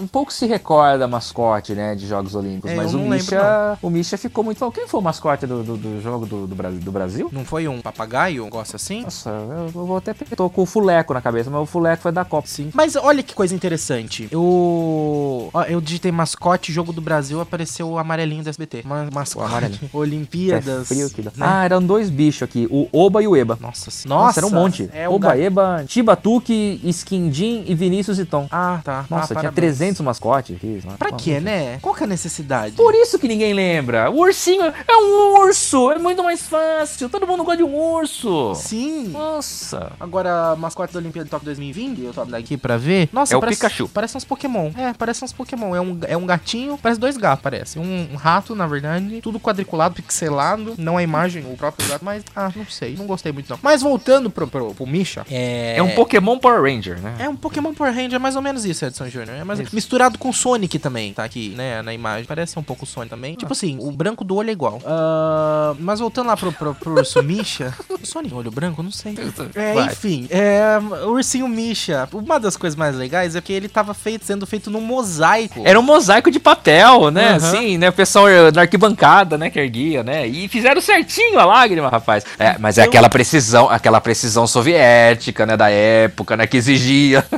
[0.00, 4.16] um pouco se recorda mascote, né, de Jogos Olímpicos, É, mas o Misha, o Misha
[4.16, 4.70] ficou muito...
[4.72, 7.28] Quem foi o mascote do, do, do jogo do, do, Brasil, do Brasil?
[7.32, 9.02] Não foi um papagaio, um negócio assim?
[9.02, 10.14] Nossa, eu, eu vou até...
[10.14, 12.46] Tô com o Fuleco na cabeça, mas o Fuleco foi da Copa.
[12.46, 12.70] Sim.
[12.74, 14.28] Mas olha que coisa interessante.
[14.30, 15.50] Eu.
[15.68, 18.82] eu digitei mascote, jogo do Brasil, apareceu o amarelinho do SBT.
[18.84, 19.90] Ma mascote, amarelinho.
[20.30, 20.90] Olimpíadas.
[20.90, 21.30] É frio dá.
[21.36, 21.46] né?
[21.46, 23.58] Ah, eram dois bichos aqui, o Oba e o Eba.
[23.60, 24.88] Nossa, se- Nossa, era um monte.
[24.92, 28.46] É o Oba, ga- Eba, Tibatuque, Skindim e Vinícius e Tom.
[28.50, 29.04] Ah, tá.
[29.10, 29.54] Nossa, ah, tinha parabéns.
[29.76, 30.82] 300 mascotes aqui.
[30.98, 31.24] Pra Nossa.
[31.24, 31.78] quê, né?
[31.80, 32.76] Qual que é a necessidade?
[32.76, 34.10] Por isso que ninguém lembra.
[34.10, 35.90] O ursinho é um urso.
[35.90, 37.08] É muito mais fácil.
[37.08, 38.54] Todo mundo gosta de um urso.
[38.54, 39.08] Sim.
[39.08, 39.92] Nossa.
[39.98, 43.08] Agora, mascote da Olimpíada de Tóquio 2020, eu tô aqui pra ver.
[43.12, 43.88] Nossa, É o parece, Pikachu.
[43.88, 44.70] Parece uns Pokémon.
[44.76, 45.74] É, parece uns Pokémon.
[45.74, 47.78] É um, é um gatinho, parece dois gatos, parece.
[47.78, 49.20] Um, um rato, na verdade.
[49.20, 50.74] Tudo quadriculado, pixelado.
[50.76, 52.94] Não a imagem, o próprio gato, mas, ah, não sei.
[52.96, 53.58] Não gostei muito, não.
[53.62, 55.24] Mas voltando pro, pro, pro Misha.
[55.30, 55.74] É...
[55.76, 57.14] É um Pokémon Power Ranger, né?
[57.18, 59.30] É um Pokémon Power Ranger, é mais ou menos isso, Edson Jr.
[59.40, 59.74] É mais Isso.
[59.74, 62.26] misturado com Sonic também, tá aqui, né, na imagem.
[62.26, 63.34] Parece um pouco Sonic também.
[63.34, 64.80] Tipo assim, o branco do olho é igual.
[64.84, 67.74] Ah, mas voltando lá pro, pro, pro urso Misha.
[68.02, 68.82] Sonic olho branco?
[68.82, 69.16] Não sei.
[69.54, 69.86] É, Vai.
[69.86, 72.08] enfim, é, o ursinho Misha.
[72.12, 75.62] Uma das coisas mais legais é que ele tava feito, sendo feito num mosaico.
[75.64, 77.34] Era um mosaico de papel, né?
[77.34, 77.88] Assim, né?
[77.88, 79.50] O pessoal na arquibancada, né?
[79.50, 80.09] Que erguia, né?
[80.26, 82.24] E fizeram certinho a lágrima, rapaz.
[82.38, 85.56] É, mas é aquela precisão, aquela precisão soviética, né?
[85.56, 86.46] Da época, né?
[86.46, 87.24] Que exigia.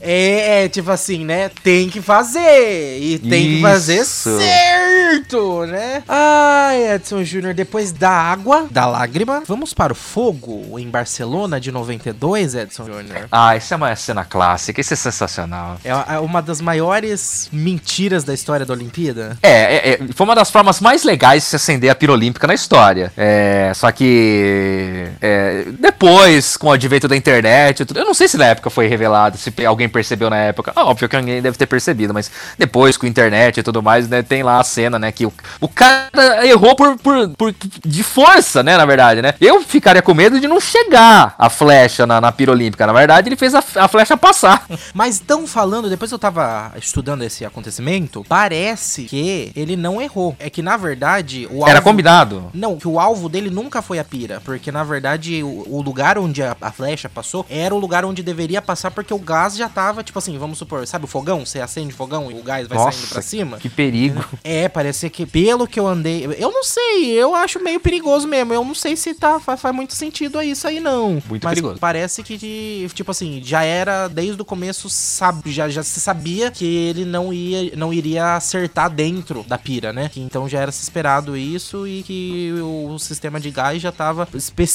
[0.00, 1.50] É, é, tipo assim, né?
[1.62, 2.98] Tem que fazer.
[3.00, 4.38] E tem que fazer Isso.
[4.38, 6.02] certo, né?
[6.08, 11.70] Ai, Edson Júnior, depois da água, da lágrima, vamos para o fogo em Barcelona de
[11.72, 13.28] 92, Edson Júnior.
[13.30, 14.80] ah, isso é uma cena clássica.
[14.80, 15.78] Isso é sensacional.
[15.84, 19.36] É é uma das maiores mentiras da história da Olimpíada.
[19.42, 22.46] É, é, é, foi uma das formas mais legais de se acender a pira olímpica
[22.46, 23.12] na história.
[23.16, 28.46] É, só que é, depois, com o advento da internet, eu não sei se na
[28.46, 30.72] época foi revelado, se alguém percebeu na época.
[30.74, 34.08] Ah, óbvio que alguém deve ter percebido, mas depois com a internet e tudo mais,
[34.08, 38.02] né, tem lá a cena, né, que o, o cara errou por, por, por- de
[38.02, 39.34] força, né, na verdade, né.
[39.40, 42.86] Eu ficaria com medo de não chegar a flecha na, na pira olímpica.
[42.86, 44.64] Na verdade, ele fez a, a flecha passar.
[44.94, 50.34] Mas estão falando, depois eu tava estudando esse acontecimento, parece que ele não errou.
[50.38, 52.50] É que, na verdade, o Era alvo- combinado.
[52.54, 56.18] Não, que o alvo dele nunca foi a pira, porque na verdade o, o lugar
[56.18, 59.68] onde a, a flecha passou era o lugar onde deveria passar, porque o gás já
[59.68, 61.44] tava, tipo assim, vamos supor, sabe o fogão?
[61.44, 63.58] Você acende o fogão e o gás vai saindo pra cima?
[63.58, 64.24] que perigo.
[64.44, 66.24] É, parece que pelo que eu andei.
[66.38, 68.52] Eu não sei, eu acho meio perigoso mesmo.
[68.52, 71.22] Eu não sei se tá, faz, faz muito sentido isso aí, não.
[71.28, 71.78] Muito Mas perigoso.
[71.78, 76.64] parece que, tipo assim, já era desde o começo, sabe, já, já se sabia que
[76.64, 80.08] ele não, ia, não iria acertar dentro da pira, né?
[80.08, 84.26] Que então já era se esperado isso e que o sistema de gás já tava
[84.34, 84.66] espe-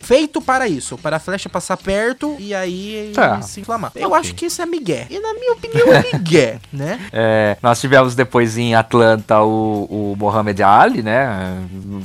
[0.00, 3.40] feito para isso, para a flecha passar perto e aí Tá.
[3.42, 3.92] se inflamar.
[3.94, 4.20] Eu Ok.
[4.20, 5.06] acho que isso é migué.
[5.10, 7.00] E na minha opinião é migué, né?
[7.12, 11.58] É, nós tivemos depois em Atlanta o, o Mohamed Ali, né?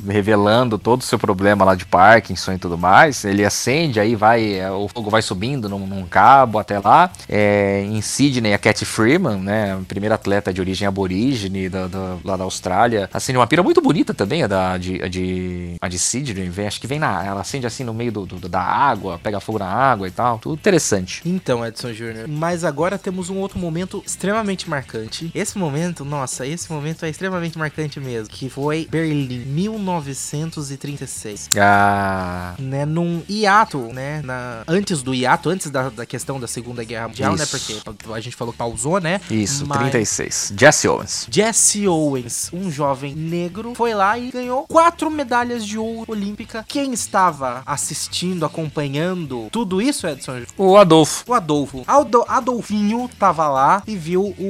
[0.08, 3.24] Revelando todo o seu problema lá de Parkinson e tudo mais.
[3.26, 7.12] Ele acende, aí vai, é, o fogo vai subindo num, num cabo até lá.
[7.30, 9.80] É, em Sydney, a Cat Freeman, né?
[9.88, 13.10] Primeira atleta de origem aborígene da, da- lá da Austrália.
[13.14, 16.50] Acende uma pira muito bonita também, a, da, de, de, a de Sydney.
[16.50, 17.24] Vem, acho que vem na.
[17.26, 20.40] Ela acende assim no meio do, do- da água, pega fogo na água e tal.
[20.40, 21.22] Tudo interessante.
[21.26, 22.28] Então, Edson Júnior.
[22.28, 25.32] Mas agora temos um outro momento extremamente marcante.
[25.34, 28.30] Esse momento, nossa, esse momento é extremamente marcante mesmo.
[28.34, 31.50] Que foi Berlim, 1936.
[31.58, 32.56] Ah.
[32.60, 34.22] Né, num hiato, né?
[34.24, 37.44] Na, antes do hiato, antes da, da questão da Segunda Guerra Mundial, né?
[37.44, 37.82] Isso.
[37.84, 39.22] Porque a gente falou que pausou, né?
[39.30, 40.54] Isso, Mas 36.
[40.58, 41.28] Jesse Owens.
[41.30, 46.66] Jesse Owens, um jovem negro, foi lá e ganhou 4 quatro medalhas de ouro olímpica.
[46.68, 50.42] Quem estava assistindo, acompanhando tudo isso, Edson?
[50.58, 51.24] O Adolfo.
[51.28, 51.84] O Adolfo.
[51.88, 54.44] Aldo, Adolfinho tava lá e viu o,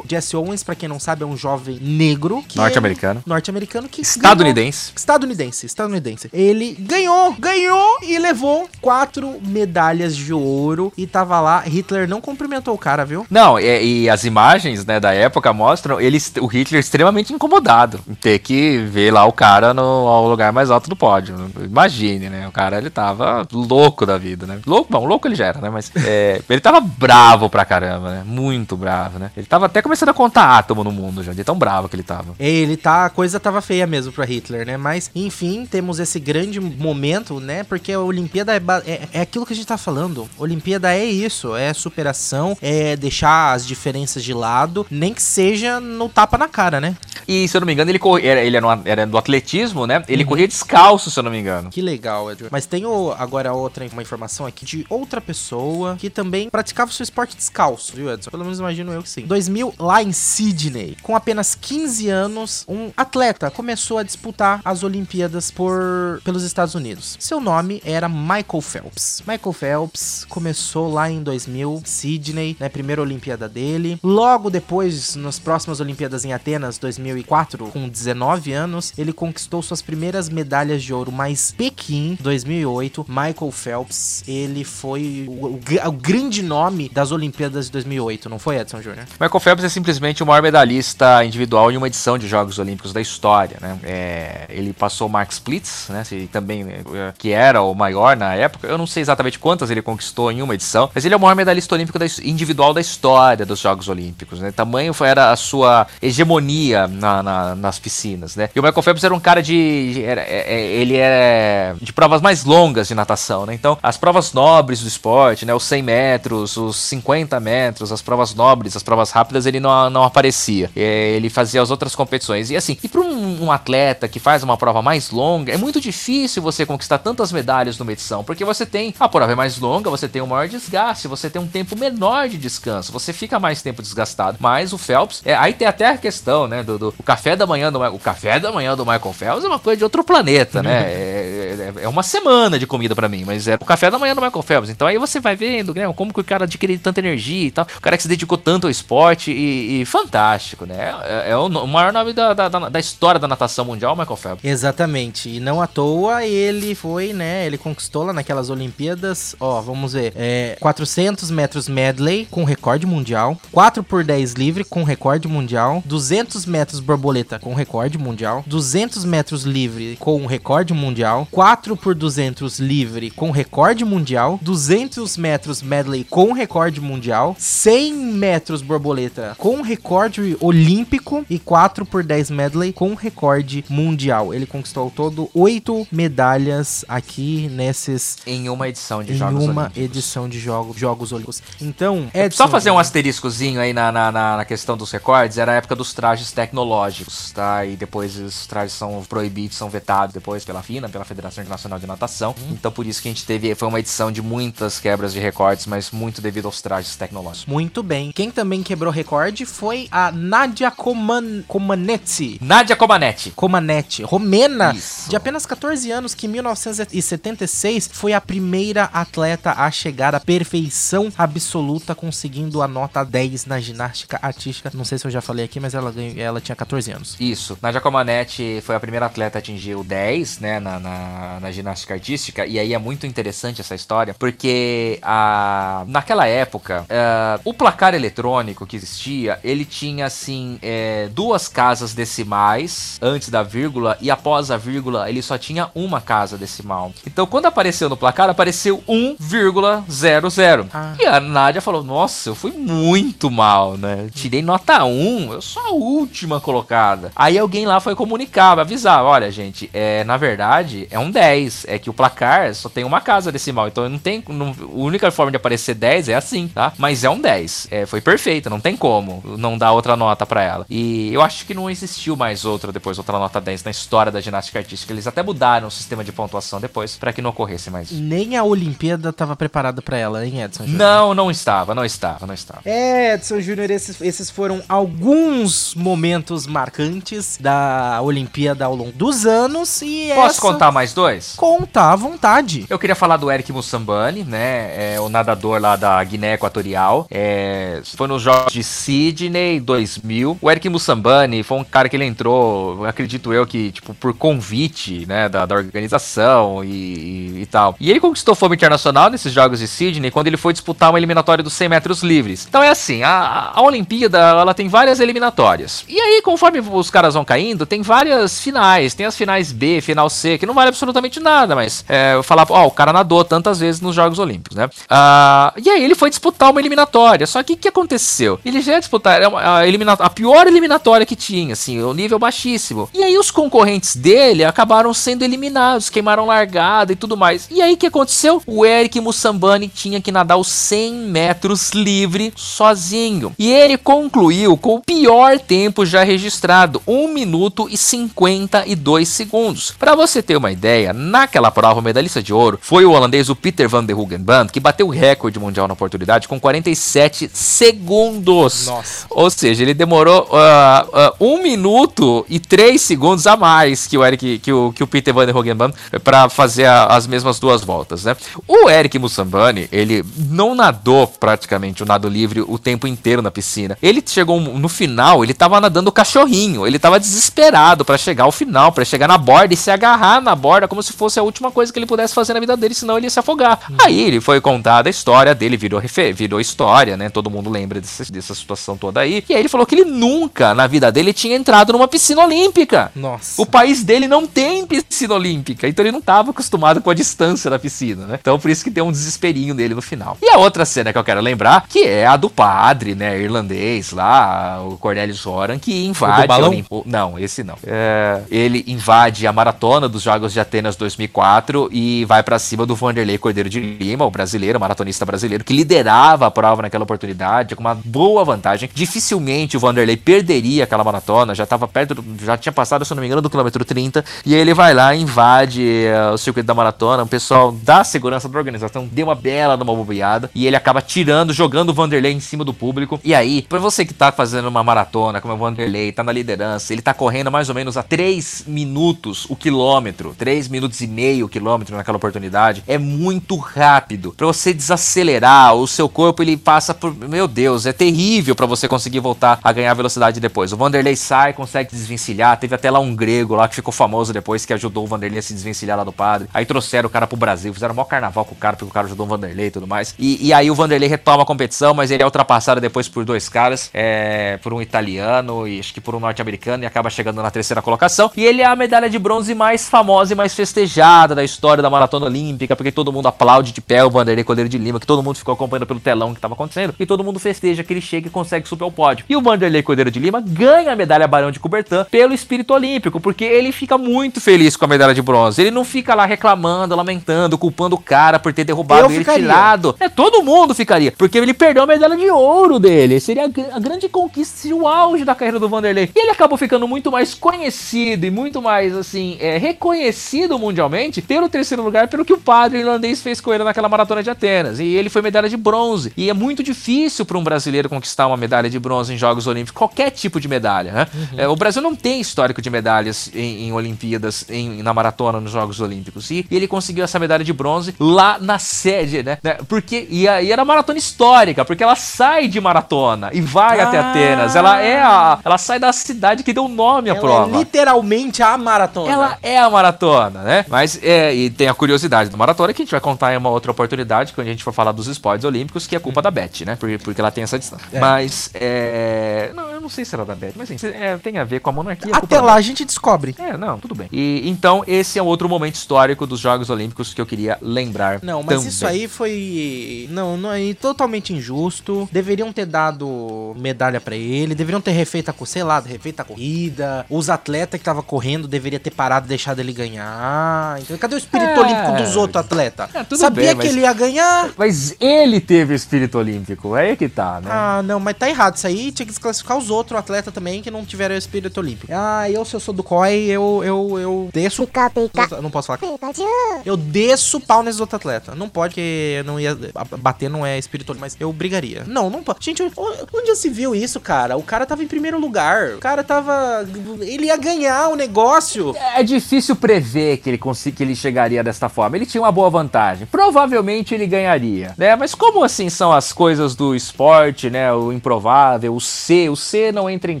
[0.00, 2.44] o Jesse Owens, pra quem não sabe, é um jovem negro.
[2.54, 3.22] Norte-americano.
[3.26, 4.86] Norte-americano que Estadunidense.
[4.86, 6.28] ganhou- Estadunidense, estadunidense.
[6.32, 11.60] Ele ganhou, ganhou e levou quatro medalhas de ouro e tava lá.
[11.60, 13.26] Hitler não cumprimentou o cara, viu?
[13.30, 18.14] Não, e, e as imagens né, da época mostram ele, o Hitler extremamente incomodado em
[18.14, 21.36] ter que ver lá o cara no ao lugar mais alto do pódio.
[21.62, 22.48] Imagine, né?
[22.48, 24.58] O cara ele tava louco da vida, né?
[24.66, 25.70] Louco, bom, louco ele já era, né?
[25.70, 28.22] Mas é, ele tava bravo pra caramba, né?
[28.24, 29.30] Muito bravo, né?
[29.36, 32.02] Ele tava até começando a contar átomo no mundo já, de tão bravo que ele
[32.02, 32.34] tava.
[32.38, 34.76] Ele tá, a coisa tava feia mesmo pra Hitler, né?
[34.76, 37.62] Mas, enfim, temos esse grande momento, né?
[37.64, 40.28] Porque a Olimpíada é, é, é aquilo que a gente tá falando.
[40.38, 46.08] Olimpíada é isso, é superação, é deixar as diferenças de lado, nem que seja no
[46.08, 46.96] tapa na cara, né?
[47.26, 50.02] E se eu não me engano, ele corria, era, ele era, era do atletismo, né?
[50.08, 51.70] Ele corria descalço, se eu não me engano.
[51.70, 52.50] Que legal, Edward.
[52.50, 57.04] Mas tenho agora outra uma informação aqui de outra pessoa que também praticava o seu
[57.04, 58.30] esporte descalço, viu, Edson?
[58.30, 59.26] Pelo menos imagino eu que sim.
[59.26, 65.50] 2000, lá em Sydney, com apenas 15 anos, um atleta começou a disputar as Olimpíadas
[65.50, 67.16] por pelos Estados Unidos.
[67.18, 69.22] Seu nome era Michael Phelps.
[69.26, 73.98] Michael Phelps começou lá em 2000, Sydney, né, primeira Olimpíada dele.
[74.02, 80.28] Logo depois, nas próximas Olimpíadas em Atenas, 2004, com 19 anos, ele conquistou suas primeiras
[80.28, 86.88] medalhas de ouro, mas Pequim, 2008, Michael Phelps, ele foi o, o o grande nome
[86.88, 89.04] das Olimpíadas de 2008, não foi, Edson Júnior?
[89.20, 93.00] Michael Phelps é simplesmente o maior medalhista individual em uma edição de Jogos Olímpicos da
[93.00, 93.78] história, né?
[93.82, 96.02] É, ele passou Mark Splits, né?
[96.30, 98.66] também é, que era o maior na época.
[98.66, 101.34] Eu não sei exatamente quantas ele conquistou em uma edição, mas ele é o maior
[101.34, 104.50] medalhista olímpico da individual da história dos Jogos Olímpicos, né?
[104.52, 108.48] Tamanho era a sua hegemonia na- na- nas piscinas, né?
[108.54, 112.20] E o Michael Phelps era um cara de, era- é- é- ele é de provas
[112.20, 113.54] mais longas de natação, né?
[113.54, 115.54] Então, as provas nobres do esporte, né?
[115.54, 120.04] Os 100 metros, os 50 metros, as provas nobres, as provas rápidas, ele não, não
[120.04, 120.70] aparecia.
[120.74, 122.50] Ele fazia as outras competições.
[122.50, 125.80] E assim, e para um, um atleta que faz uma prova mais longa, é muito
[125.80, 129.88] difícil você conquistar tantas medalhas numa edição, porque você tem a prova é mais longa,
[129.90, 133.62] você tem um maior desgaste, você tem um tempo menor de descanso, você fica mais
[133.62, 134.36] tempo desgastado.
[134.40, 137.46] Mas o Phelps, é, aí tem até a questão, né, do, do- o café da
[137.46, 140.82] manhã o café da manhã do Michael Phelps é uma coisa de outro planeta, né?
[141.52, 144.14] É, é- é uma semana de comida pra mim, mas é o café da manhã
[144.14, 144.70] do Michael Phelps.
[144.70, 147.66] Então aí você vai vendo, né, como que o cara adquire tanta energia e tal,
[147.76, 150.94] o cara que se dedicou tanto ao esporte e, e fantástico, né?
[151.04, 154.44] É, é o, maior nome da, da, da- da história da natação mundial, Michael Phelps.
[154.44, 159.92] Exatamente, e não à toa ele foi, né, ele conquistou lá naquelas Olimpíadas, ó, vamos
[159.92, 165.82] ver, é, 400 metros medley com recorde mundial, 4 por 10 livre com recorde mundial,
[165.84, 172.58] 200 metros borboleta com recorde mundial, 200 metros livre com recorde mundial, 4 por 200
[172.60, 180.36] livre com recorde mundial, 200 metros medley com recorde mundial, 100 metros borboleta com recorde
[180.38, 184.34] olímpico e 4 por 10 medley com recorde mundial.
[184.34, 189.62] Ele conquistou ao todo 8 medalhas aqui nesses Em uma edição de em Jogos uma
[189.62, 189.82] Olímpicos.
[189.82, 191.42] edição de jogo, Jogos Olímpicos.
[191.58, 195.52] Então, Só Edson, fazer um asteriscozinho aí na, na, na- na questão dos recordes, era
[195.52, 197.64] a época dos trajes tecnológicos, tá?
[197.64, 201.86] E depois os trajes são proibidos, são vetados depois pela FINA, pela Federação Internacional de
[201.86, 202.34] Natação.
[202.50, 205.66] Então por isso que a gente teve, foi uma edição de muitas quebras de recordes,
[205.66, 207.46] mas muito devido aos trajes tecnológicos.
[207.46, 208.12] Muito bem.
[208.12, 212.38] Quem também quebrou recorde foi a Nadia Coman Comaneci.
[212.40, 213.30] Nadia Comaneci.
[213.30, 215.10] Comaneci, romena, Isso.
[215.10, 221.12] de apenas 14 anos, que em 1976 foi a primeira atleta a chegar à perfeição
[221.16, 224.70] absoluta, conseguindo a nota 10 na ginástica artística.
[224.74, 227.16] Não sei se eu já falei aqui, mas ela, ganhou, ela tinha 14 anos.
[227.18, 227.58] Isso.
[227.60, 228.31] Nadia Comaneci
[228.62, 232.58] foi a primeira atleta a atingir o 10, né, na, na, na ginástica artística, e
[232.58, 238.76] aí é muito interessante essa história, porque a, naquela época, eh, o placar eletrônico que
[238.76, 245.08] existia, ele tinha, assim, eh, duas casas decimais antes da vírgula, e após a vírgula,
[245.08, 246.92] ele só tinha uma casa decimal.
[247.06, 250.66] Então, quando apareceu no placar, apareceu 1,00.
[250.72, 250.94] Ah.
[250.98, 254.08] E a Nádia falou, nossa, eu fui muito mal, né?
[254.14, 257.12] Tirei nota 1, eu sou a última colocada.
[257.14, 258.21] Aí alguém lá foi comunicar,
[258.60, 261.66] avisar, olha, gente, é, na verdade, é um 10.
[261.68, 263.68] É que o placar só tem uma casa decimal.
[263.68, 264.22] Então não tem.
[264.28, 266.72] Não, a única forma de aparecer 10 é assim, tá?
[266.78, 267.68] Mas é um 10.
[267.70, 270.66] É, foi perfeita, não tem como não dar outra nota pra ela.
[270.68, 274.20] E eu acho que não existiu mais outra depois, outra nota 10 na história da
[274.20, 274.92] ginástica artística.
[274.92, 277.90] Eles até mudaram o sistema de pontuação depois pra que não ocorresse mais.
[277.90, 280.64] Nem a Olimpíada estava preparada pra ela, hein, Edson?
[280.64, 280.78] Júnior?
[280.78, 282.60] Não, não estava, não estava, não estava.
[282.64, 289.26] É, Edson Júnior, esses, esses foram alguns momentos marcantes da Olimpíada Olimpíada ao longo dos
[289.26, 291.34] anos e Posso contar mais dois?
[291.36, 292.66] Contar à vontade.
[292.68, 294.94] Eu queria falar do Eric Mussambani, né?
[294.94, 297.06] É o nadador lá da Guiné Equatorial.
[297.10, 300.38] É, foi nos Jogos de Sydney 2000.
[300.40, 305.06] O Eric Mussambani foi um cara que ele entrou, acredito eu, que tipo por convite,
[305.06, 307.74] né, da, da organização e, e, e, tal.
[307.80, 311.42] E ele conquistou fama internacional nesses Jogos de Sydney quando ele foi disputar uma eliminatória
[311.42, 312.46] dos 100 metros livres.
[312.48, 315.84] Então é assim, a, a Olimpíada ela tem várias eliminatórias.
[315.88, 318.01] E aí, conforme os caras vão caindo, tem várias
[318.40, 318.94] finais.
[318.94, 322.52] Tem as finais B, final C, que não vale absolutamente nada, mas é, eu falava,
[322.54, 324.66] ó, oh, o cara nadou tantas vezes nos Jogos Olímpicos, né?
[324.66, 327.26] Uh, e aí ele foi disputar uma eliminatória.
[327.26, 328.38] Só que o que aconteceu?
[328.44, 332.88] Ele já ia disputar a, elimina a pior eliminatória que tinha, assim, o nível baixíssimo.
[332.94, 337.48] E aí os concorrentes dele acabaram sendo eliminados, queimaram largada e tudo mais.
[337.50, 338.42] E aí o que aconteceu?
[338.46, 343.34] O Eric Mussambani tinha que nadar os 100 metros livre sozinho.
[343.38, 349.74] E ele concluiu com o pior tempo já registrado, 1 minuto e 52 segundos.
[349.78, 353.36] Para você ter uma ideia, naquela prova o medalhista de ouro foi o holandês o
[353.36, 358.66] Peter van der Hugenband, que bateu o recorde mundial na oportunidade com 47 segundos.
[358.66, 359.06] Nossa.
[359.10, 364.04] Ou seja, ele demorou uh, uh, 1 minuto e 3 segundos a mais que o
[364.04, 365.72] Eric, que o, que o Peter van der Hugenband
[366.02, 368.16] para fazer a, as mesmas duas voltas, né?
[368.48, 373.76] O Eric Mussambani, ele não nadou praticamente o nado livre o tempo inteiro na piscina.
[373.82, 378.72] Ele chegou no final, ele tava nadando cachorrinho, ele tava desesperado para chegar ao final,
[378.72, 381.72] para chegar na borda e se agarrar na borda como se fosse a última coisa
[381.72, 383.58] que ele pudesse fazer na vida dele, senão ele ia se afogar.
[383.70, 383.76] Hum.
[383.82, 385.80] Aí ele foi contada a história dele, virou,
[386.14, 387.08] virou história, né?
[387.08, 389.24] Todo mundo lembra desse, dessa situação toda aí.
[389.28, 392.92] E aí ele falou que ele nunca na vida dele tinha entrado numa piscina olímpica.
[392.94, 393.40] Nossa.
[393.40, 397.50] O país dele não tem piscina olímpica, então ele não tava acostumado com a distância
[397.50, 398.18] da piscina, né?
[398.20, 400.16] Então por isso que tem um desesperinho dele no final.
[400.20, 403.92] E a outra cena que eu quero lembrar, que é a do padre, né, irlandês
[403.92, 406.82] lá, o Cornelius Horan, que invade o Olimpo...
[406.86, 407.56] Não, esse não.
[407.66, 412.74] É, ele invade a maratona dos Jogos de Atenas 2004 e vai para cima do
[412.74, 417.54] Vanderlei Cordeiro de Lima, o brasileiro, o maratonista brasileiro, que liderava a prova naquela oportunidade,
[417.54, 418.68] com uma boa vantagem.
[418.72, 423.06] Dificilmente o Vanderlei perderia aquela maratona, já estava perto, já tinha passado, se não me
[423.06, 427.06] engano, do quilômetro 30, e ele vai lá, invade uh, o circuito da maratona, o
[427.06, 431.70] pessoal da segurança da organização deu uma bela numa bobeada, e ele acaba tirando, jogando
[431.70, 433.00] o Vanderlei em cima do público.
[433.04, 436.12] E aí, para você que tá fazendo uma maratona, como é o Vanderlei, tá na
[436.12, 440.86] liderança, ele tá correndo mais ou menos a 3 minutos o quilômetro, 3 minutos e
[440.86, 444.12] meio o quilômetro naquela oportunidade, é muito rápido.
[444.16, 448.68] Para você desacelerar, o seu corpo ele passa por, meu Deus, é terrível para você
[448.68, 450.52] conseguir voltar a ganhar velocidade depois.
[450.52, 454.44] O Vanderlei sai, consegue desvencilhar, teve até lá um grego lá que ficou famoso depois
[454.44, 456.28] que ajudou o Vanderlei a se desvencilhar lá do padre.
[456.32, 458.72] Aí trouxeram o cara pro Brasil, fizeram um maior carnaval com o cara porque o
[458.72, 459.94] cara ajudou o Vanderlei e tudo mais.
[459.98, 463.28] E, e aí o Vanderlei retoma a competição, mas ele é ultrapassado depois por dois
[463.28, 467.30] caras, é, por um italiano e acho que por um norte-americano e acaba chegando na
[467.30, 468.10] terceira colocação.
[468.16, 471.70] E ele é a medalha de bronze mais famosa e mais festejada da história da
[471.70, 475.02] maratona olímpica, porque todo mundo aplaude de pé o Vanderlei Cordeiro de Lima, que todo
[475.02, 478.06] mundo ficou acompanhando pelo telão que estava acontecendo, e todo mundo festeja que ele chega
[478.06, 479.04] e consegue subir ao pódio.
[479.08, 483.00] E o Vanderlei Cordeiro de Lima ganha a medalha Barão de Coubertin pelo espírito olímpico,
[483.00, 485.40] porque ele fica muito feliz com a medalha de bronze.
[485.40, 489.74] Ele não fica lá reclamando, lamentando, culpando o cara por ter derrubado ele tirado.
[489.80, 493.00] É, todo mundo ficaria, porque ele perdeu a medalha de ouro dele.
[493.00, 495.90] Seria a, a grande conquista, seria o auge da carreira do Vanderlei.
[495.94, 501.28] E ele acabou ficando muito mais conhecido e muito mais, assim, é, reconhecido mundialmente pelo
[501.28, 504.60] terceiro lugar, pelo que o padre irlandês fez com ele naquela maratona de Atenas.
[504.60, 505.92] E ele foi medalha de bronze.
[505.96, 509.58] E é muito difícil para um brasileiro conquistar uma medalha de bronze em Jogos Olímpicos,
[509.58, 510.72] qualquer tipo de medalha.
[510.72, 510.86] Né?
[510.94, 511.20] Uhum.
[511.20, 515.32] É, o Brasil não tem histórico de medalhas em, em Olimpíadas, em, na maratona nos
[515.32, 516.10] Jogos Olímpicos.
[516.10, 519.18] E, e, ele conseguiu essa medalha de bronze lá na sede, né?
[519.22, 519.38] né?
[519.48, 523.68] Porque, e, e era maratona histórica, porque ela sai de maratona e vai ah.
[523.68, 524.36] até Atenas.
[524.36, 525.18] Ela é a.
[525.24, 527.38] Ela sai da cidade que deu nome à ela é prova.
[527.38, 528.92] Literalmente a maratona.
[528.92, 530.44] Ela é a maratona, né?
[530.48, 533.30] Mas é, e tem a curiosidade da maratona que a gente vai contar em uma
[533.30, 536.44] outra oportunidade, quando a gente for falar dos esportes olímpicos, que é culpa da Beth,
[536.46, 536.56] né?
[536.56, 537.66] Porque, porque ela tem essa distância.
[537.72, 537.80] É.
[537.80, 539.32] Mas é.
[539.34, 541.50] Não, eu não sei se era da Beth, mas assim, é, tem a ver com
[541.50, 541.94] a monarquia.
[541.94, 543.14] Até lá a gente descobre.
[543.18, 543.88] É, não, tudo bem.
[543.92, 548.00] E então, esse é outro momento histórico dos Jogos Olímpicos que eu queria lembrar.
[548.02, 548.48] Não, mas também.
[548.48, 549.88] isso aí foi.
[549.90, 551.88] Não, não é totalmente injusto.
[551.92, 556.86] Deveriam ter dado medalha para ele, deveriam ter refeito a, sei lá, refeito a corrida.
[556.88, 560.60] Os atletas que tava correndo deveria ter parado e deixado ele ganhar.
[560.60, 561.40] Então, cadê o espírito é...
[561.40, 562.68] olímpico dos outros atletas?
[562.74, 563.46] É, Sabia bem, que mas...
[563.46, 564.30] ele ia ganhar.
[564.36, 567.30] Mas ele teve o espírito olímpico, é aí que tá, né?
[567.30, 568.36] Ah, não, mas tá errado.
[568.36, 571.72] Isso aí tinha que desclassificar os outros atletas também que não tiveram espírito olímpico.
[571.74, 574.46] Ah, eu, se eu sou do COI, eu, eu, eu desço.
[574.46, 575.20] Pica, pica.
[575.20, 575.58] Não posso falar.
[575.58, 576.02] Pikachu.
[576.44, 578.16] Eu desço o pau nesses outros atletas.
[578.16, 579.36] Não pode, porque não ia.
[579.78, 581.64] Bater não é espírito olímpico, mas eu brigaria.
[581.66, 582.24] Não, não pode.
[582.24, 584.16] Gente, onde já se viu isso, cara?
[584.16, 585.54] O cara tava em primeiro lugar.
[585.54, 586.46] O cara tava.
[586.80, 588.54] Ele ia ganhar o negócio.
[588.76, 591.76] É difícil prever que ele, consiga, que ele chegaria desta forma.
[591.76, 592.86] Ele tinha uma boa vantagem.
[592.86, 594.76] Provavelmente ele ganharia, né?
[594.76, 597.52] Mas como assim são as coisas do esporte, né?
[597.52, 600.00] O improvável, o C, o C não entra em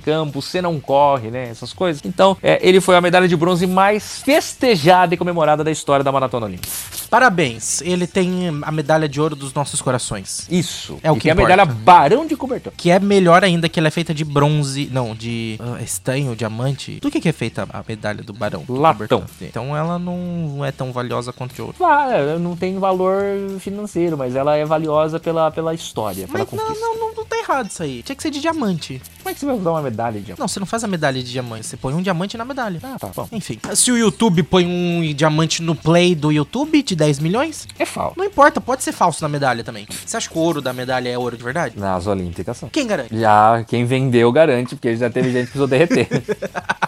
[0.00, 1.48] campo, o C não corre, né?
[1.48, 2.02] Essas coisas.
[2.04, 6.12] Então, é, ele foi a medalha de bronze mais festejada e comemorada da história da
[6.12, 6.68] Maratona Olímpica.
[7.08, 10.46] Parabéns, ele tem a medalha de ouro dos nossos corações.
[10.50, 10.98] Isso.
[11.02, 11.50] É o E que tem a importa.
[11.56, 12.72] medalha Barão de Cobertor.
[12.76, 14.88] Que é melhor ainda que ela é feita de bronze.
[14.90, 16.91] Não, de ah, estanho, diamante.
[17.00, 18.64] Do que, que é feita a medalha do Barão?
[18.68, 19.24] Latão.
[19.40, 21.74] Então ela não é tão valiosa quanto de ouro.
[21.82, 23.22] Ah, não tem valor
[23.60, 26.80] financeiro, mas ela é valiosa pela, pela história, pela Mas não, conquista.
[26.84, 28.02] não, não, não tá errado isso aí.
[28.02, 29.00] Tinha que ser de diamante.
[29.18, 31.22] Como é que você vai usar uma medalha de Não, você não faz a medalha
[31.22, 32.80] de diamante, você põe um diamante na medalha.
[32.82, 33.28] Ah, tá bom.
[33.32, 37.84] Enfim, se o YouTube põe um diamante no play do YouTube de 10 milhões, É
[37.86, 38.14] falso.
[38.18, 39.86] não importa, pode ser falso na medalha também.
[40.04, 41.78] Você acha que o ouro da medalha é ouro de verdade?
[41.78, 42.68] Nas Olímpicas são.
[42.68, 43.16] Quem garante?
[43.18, 46.08] Já quem vendeu garante, porque já teve gente que precisou derreter.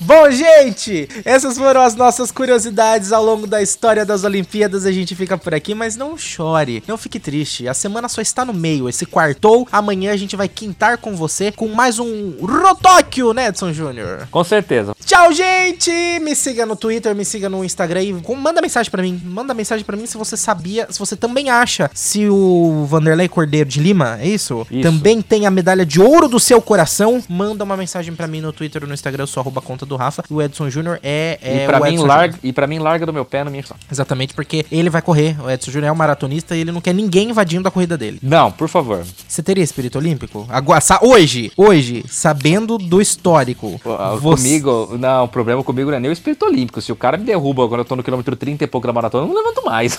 [0.00, 4.84] Bom, gente, essas foram as nossas curiosidades ao longo da história das Olimpíadas.
[4.84, 7.68] A gente fica por aqui, mas não chore, não fique triste.
[7.68, 8.88] A semana só está no meio.
[8.88, 13.72] Esse quartou, amanhã a gente vai quintar com você com mais um Rotóquio, né, Edson
[13.72, 14.28] Júnior?
[14.30, 14.94] Com certeza.
[15.04, 15.90] Tchau, gente!
[16.20, 19.20] Me siga no Twitter, me siga no Instagram e manda mensagem pra mim.
[19.24, 23.68] Manda mensagem pra mim se você sabia, se você também acha se o Vanderlei Cordeiro
[23.68, 24.66] de Lima, é isso?
[24.70, 24.82] Isso.
[24.82, 27.22] Também tem a medalha de ouro do seu coração.
[27.28, 29.96] Manda uma mensagem pra mim no Twitter ou no Instagram, eu sou arroba conta do
[29.96, 30.22] Rafa.
[30.30, 33.12] O Edson Júnior é, é e, pra mim, Edson larga, e pra mim, larga do
[33.12, 33.74] meu pé no minha só.
[33.90, 35.36] Exatamente, porque ele vai correr.
[35.42, 38.18] O Edson Júnior é um maratonista e ele não quer ninguém invadindo a corrida dele.
[38.22, 39.04] Não, por favor.
[39.26, 40.46] Você teria espírito olímpico?
[40.48, 43.80] Agora, hoje, hoje, sabendo do histórico.
[43.82, 46.80] Pô, ah, você- Comigo, não, o problema comigo não é nem o espírito olímpico.
[46.80, 49.24] Se o cara me derruba quando eu tô no quilômetro 30 e pouco da maratona,
[49.24, 49.98] eu não levanto mais.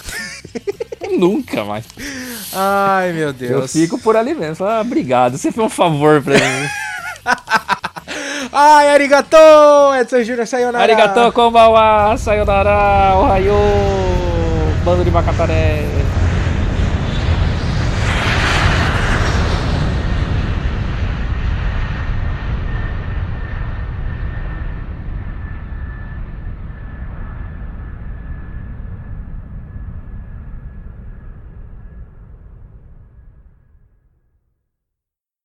[1.18, 1.86] Nunca mais.
[2.54, 3.52] Ai, meu Deus.
[3.52, 4.66] Eu fico por ali mesmo.
[4.66, 5.38] Ah, obrigado.
[5.38, 6.68] Você fez um favor pra mim.
[8.52, 9.38] はい、ありがと
[9.92, 12.18] う越後ジさよならありがとう、こんばんは。
[12.18, 14.86] さよなら、おはよう。
[14.86, 16.03] バズりまかったね